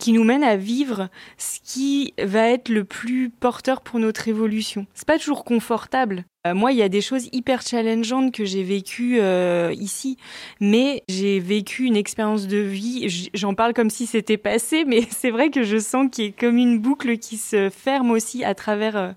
qui 0.04 0.12
nous 0.12 0.26
mène 0.26 0.44
à 0.44 0.58
vivre 0.58 1.08
ce 1.38 1.60
qui 1.63 2.13
va 2.22 2.50
être 2.50 2.68
le 2.68 2.84
plus 2.84 3.30
porteur 3.30 3.80
pour 3.80 4.02
notre 4.02 4.28
évolution. 4.28 4.86
C'est 4.94 5.08
pas 5.08 5.18
toujours 5.18 5.46
confortable. 5.46 6.26
Euh, 6.46 6.54
moi, 6.54 6.74
il 6.74 6.78
y 6.78 6.82
a 6.82 6.89
des 6.89 7.00
choses 7.00 7.30
hyper 7.32 7.62
challengeantes 7.62 8.34
que 8.34 8.44
j'ai 8.44 8.63
vécues 8.63 9.22
euh, 9.22 9.74
ici, 9.74 10.18
mais 10.60 11.04
j'ai 11.08 11.39
vécu 11.39 11.86
une 11.86 11.96
expérience 11.96 12.48
de 12.48 12.58
vie. 12.58 13.30
J'en 13.34 13.54
parle 13.54 13.74
comme 13.74 13.89
si 13.89 14.06
c'était 14.06 14.36
passé, 14.36 14.84
mais 14.84 15.04
c'est 15.10 15.32
vrai 15.32 15.52
que 15.52 15.63
je 15.63 15.78
sens 15.78 16.10
qu'il 16.12 16.26
y 16.26 16.28
a 16.28 16.32
comme 16.38 16.58
une 16.58 16.80
boucle 16.80 17.18
qui 17.18 17.38
se 17.38 17.70
ferme 17.70 18.12
aussi 18.12 18.44
à 18.44 18.56
travers 18.56 18.98
euh, 18.98 19.12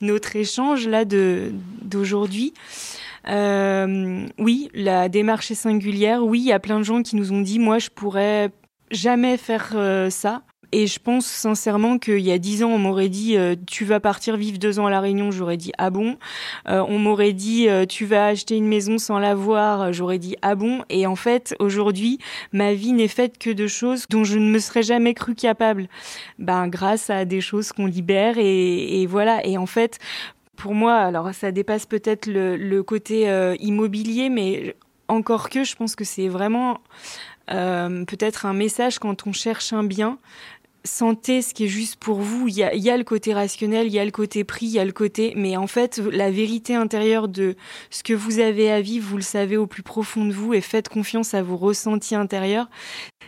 notre 0.00 0.34
échange 0.34 0.88
là 0.88 1.04
d'aujourd'hui. 1.04 2.54
oui, 3.28 4.68
la 4.74 5.08
démarche 5.08 5.52
est 5.52 5.54
singulière. 5.54 6.24
Oui, 6.24 6.40
il 6.40 6.46
y 6.46 6.52
a 6.52 6.58
plein 6.58 6.80
de 6.80 6.84
gens 6.84 7.04
qui 7.04 7.14
nous 7.14 7.30
ont 7.30 7.40
dit, 7.40 7.60
moi, 7.60 7.78
je 7.78 7.90
pourrais 7.90 8.50
jamais 8.94 9.36
faire 9.36 9.72
euh, 9.74 10.10
ça. 10.10 10.42
Et 10.72 10.88
je 10.88 10.98
pense 10.98 11.26
sincèrement 11.26 11.98
qu'il 11.98 12.18
y 12.18 12.32
a 12.32 12.38
dix 12.38 12.64
ans, 12.64 12.70
on 12.70 12.78
m'aurait 12.78 13.08
dit 13.08 13.36
euh, 13.36 13.54
tu 13.64 13.84
vas 13.84 14.00
partir 14.00 14.36
vivre 14.36 14.58
deux 14.58 14.80
ans 14.80 14.86
à 14.86 14.90
la 14.90 14.98
Réunion, 14.98 15.30
j'aurais 15.30 15.56
dit 15.56 15.70
ah 15.78 15.90
bon? 15.90 16.16
Euh, 16.68 16.84
on 16.88 16.98
m'aurait 16.98 17.32
dit 17.32 17.68
tu 17.88 18.06
vas 18.06 18.26
acheter 18.26 18.56
une 18.56 18.66
maison 18.66 18.98
sans 18.98 19.20
la 19.20 19.36
voir, 19.36 19.92
j'aurais 19.92 20.18
dit 20.18 20.34
ah 20.42 20.56
bon? 20.56 20.82
Et 20.88 21.06
en 21.06 21.14
fait, 21.14 21.54
aujourd'hui, 21.60 22.18
ma 22.52 22.74
vie 22.74 22.92
n'est 22.92 23.06
faite 23.06 23.38
que 23.38 23.50
de 23.50 23.68
choses 23.68 24.06
dont 24.10 24.24
je 24.24 24.36
ne 24.36 24.50
me 24.50 24.58
serais 24.58 24.82
jamais 24.82 25.14
cru 25.14 25.36
capable. 25.36 25.86
Ben 26.40 26.66
grâce 26.66 27.08
à 27.08 27.24
des 27.24 27.40
choses 27.40 27.70
qu'on 27.70 27.86
libère 27.86 28.34
et, 28.38 29.06
voilà. 29.06 29.46
Et 29.46 29.56
en 29.56 29.66
fait, 29.66 30.00
pour 30.56 30.74
moi, 30.74 30.96
alors 30.96 31.32
ça 31.34 31.52
dépasse 31.52 31.86
peut-être 31.86 32.26
le 32.26 32.82
côté 32.82 33.28
immobilier, 33.60 34.28
mais 34.28 34.74
encore 35.08 35.50
que 35.50 35.64
je 35.64 35.76
pense 35.76 35.94
que 35.96 36.04
c'est 36.04 36.28
vraiment 36.28 36.80
euh, 37.50 38.04
peut-être 38.04 38.46
un 38.46 38.54
message 38.54 38.98
quand 38.98 39.26
on 39.26 39.32
cherche 39.32 39.72
un 39.72 39.84
bien. 39.84 40.18
Sentez 40.86 41.40
ce 41.40 41.54
qui 41.54 41.64
est 41.64 41.68
juste 41.68 41.96
pour 41.96 42.20
vous. 42.20 42.46
Il 42.46 42.54
y 42.54 42.62
a, 42.62 42.74
y 42.74 42.90
a 42.90 42.96
le 42.98 43.04
côté 43.04 43.32
rationnel, 43.32 43.86
il 43.86 43.92
y 43.94 43.98
a 43.98 44.04
le 44.04 44.10
côté 44.10 44.44
prix, 44.44 44.66
il 44.66 44.72
y 44.72 44.78
a 44.78 44.84
le 44.84 44.92
côté. 44.92 45.32
Mais 45.34 45.56
en 45.56 45.66
fait, 45.66 45.96
la 46.12 46.30
vérité 46.30 46.74
intérieure 46.74 47.28
de 47.28 47.56
ce 47.88 48.02
que 48.02 48.12
vous 48.12 48.38
avez 48.38 48.70
à 48.70 48.82
vivre, 48.82 49.08
vous 49.08 49.16
le 49.16 49.22
savez 49.22 49.56
au 49.56 49.66
plus 49.66 49.82
profond 49.82 50.26
de 50.26 50.32
vous 50.32 50.52
et 50.52 50.60
faites 50.60 50.90
confiance 50.90 51.32
à 51.32 51.42
vos 51.42 51.56
ressentis 51.56 52.14
intérieurs. 52.14 52.68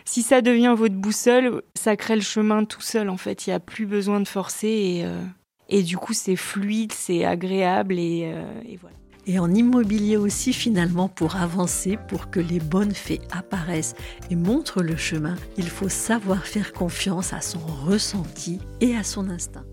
Si 0.05 0.21
ça 0.21 0.41
devient 0.41 0.75
votre 0.77 0.95
boussole, 0.95 1.63
ça 1.73 1.95
crée 1.95 2.15
le 2.15 2.21
chemin 2.21 2.63
tout 2.63 2.81
seul. 2.81 3.09
En 3.09 3.17
fait, 3.17 3.47
il 3.47 3.49
n'y 3.49 3.55
a 3.55 3.59
plus 3.59 3.87
besoin 3.87 4.19
de 4.19 4.27
forcer 4.27 4.67
et, 4.67 5.01
euh, 5.03 5.23
et 5.67 5.81
du 5.81 5.97
coup, 5.97 6.13
c'est 6.13 6.35
fluide, 6.35 6.93
c'est 6.93 7.25
agréable 7.25 7.97
et, 7.97 8.31
euh, 8.31 8.61
et 8.67 8.77
voilà 8.77 8.95
et 9.27 9.39
en 9.39 9.53
immobilier 9.53 10.17
aussi 10.17 10.53
finalement 10.53 11.09
pour 11.09 11.35
avancer, 11.35 11.97
pour 12.07 12.31
que 12.31 12.39
les 12.39 12.59
bonnes 12.59 12.93
fées 12.93 13.21
apparaissent 13.31 13.95
et 14.31 14.35
montrent 14.35 14.81
le 14.81 14.95
chemin, 14.95 15.35
il 15.57 15.69
faut 15.69 15.89
savoir 15.89 16.45
faire 16.45 16.73
confiance 16.73 17.33
à 17.33 17.41
son 17.41 17.59
ressenti 17.59 18.59
et 18.81 18.95
à 18.95 19.03
son 19.03 19.29
instinct. 19.29 19.65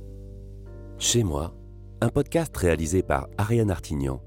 Chez 0.99 1.23
moi, 1.23 1.55
un 2.01 2.09
podcast 2.09 2.55
réalisé 2.57 3.03
par 3.03 3.29
Ariane 3.38 3.71
Artignan 3.71 4.21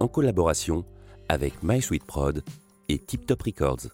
en 0.00 0.08
collaboration 0.08 0.84
avec 1.28 1.62
MySweetProd 1.62 2.42
et 2.88 2.98
Tip 2.98 3.26
Top 3.26 3.42
Records. 3.42 3.88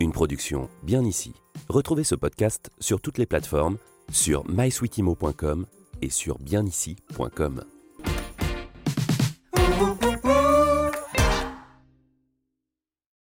Une 0.00 0.12
production 0.12 0.68
bien 0.82 1.04
ici. 1.04 1.34
Retrouvez 1.68 2.04
ce 2.04 2.14
podcast 2.14 2.70
sur 2.78 3.00
toutes 3.00 3.18
les 3.18 3.26
plateformes, 3.26 3.76
sur 4.10 4.48
mysweetimo.com 4.48 5.66
et 6.00 6.10
sur 6.10 6.38
bienici.com. 6.38 7.64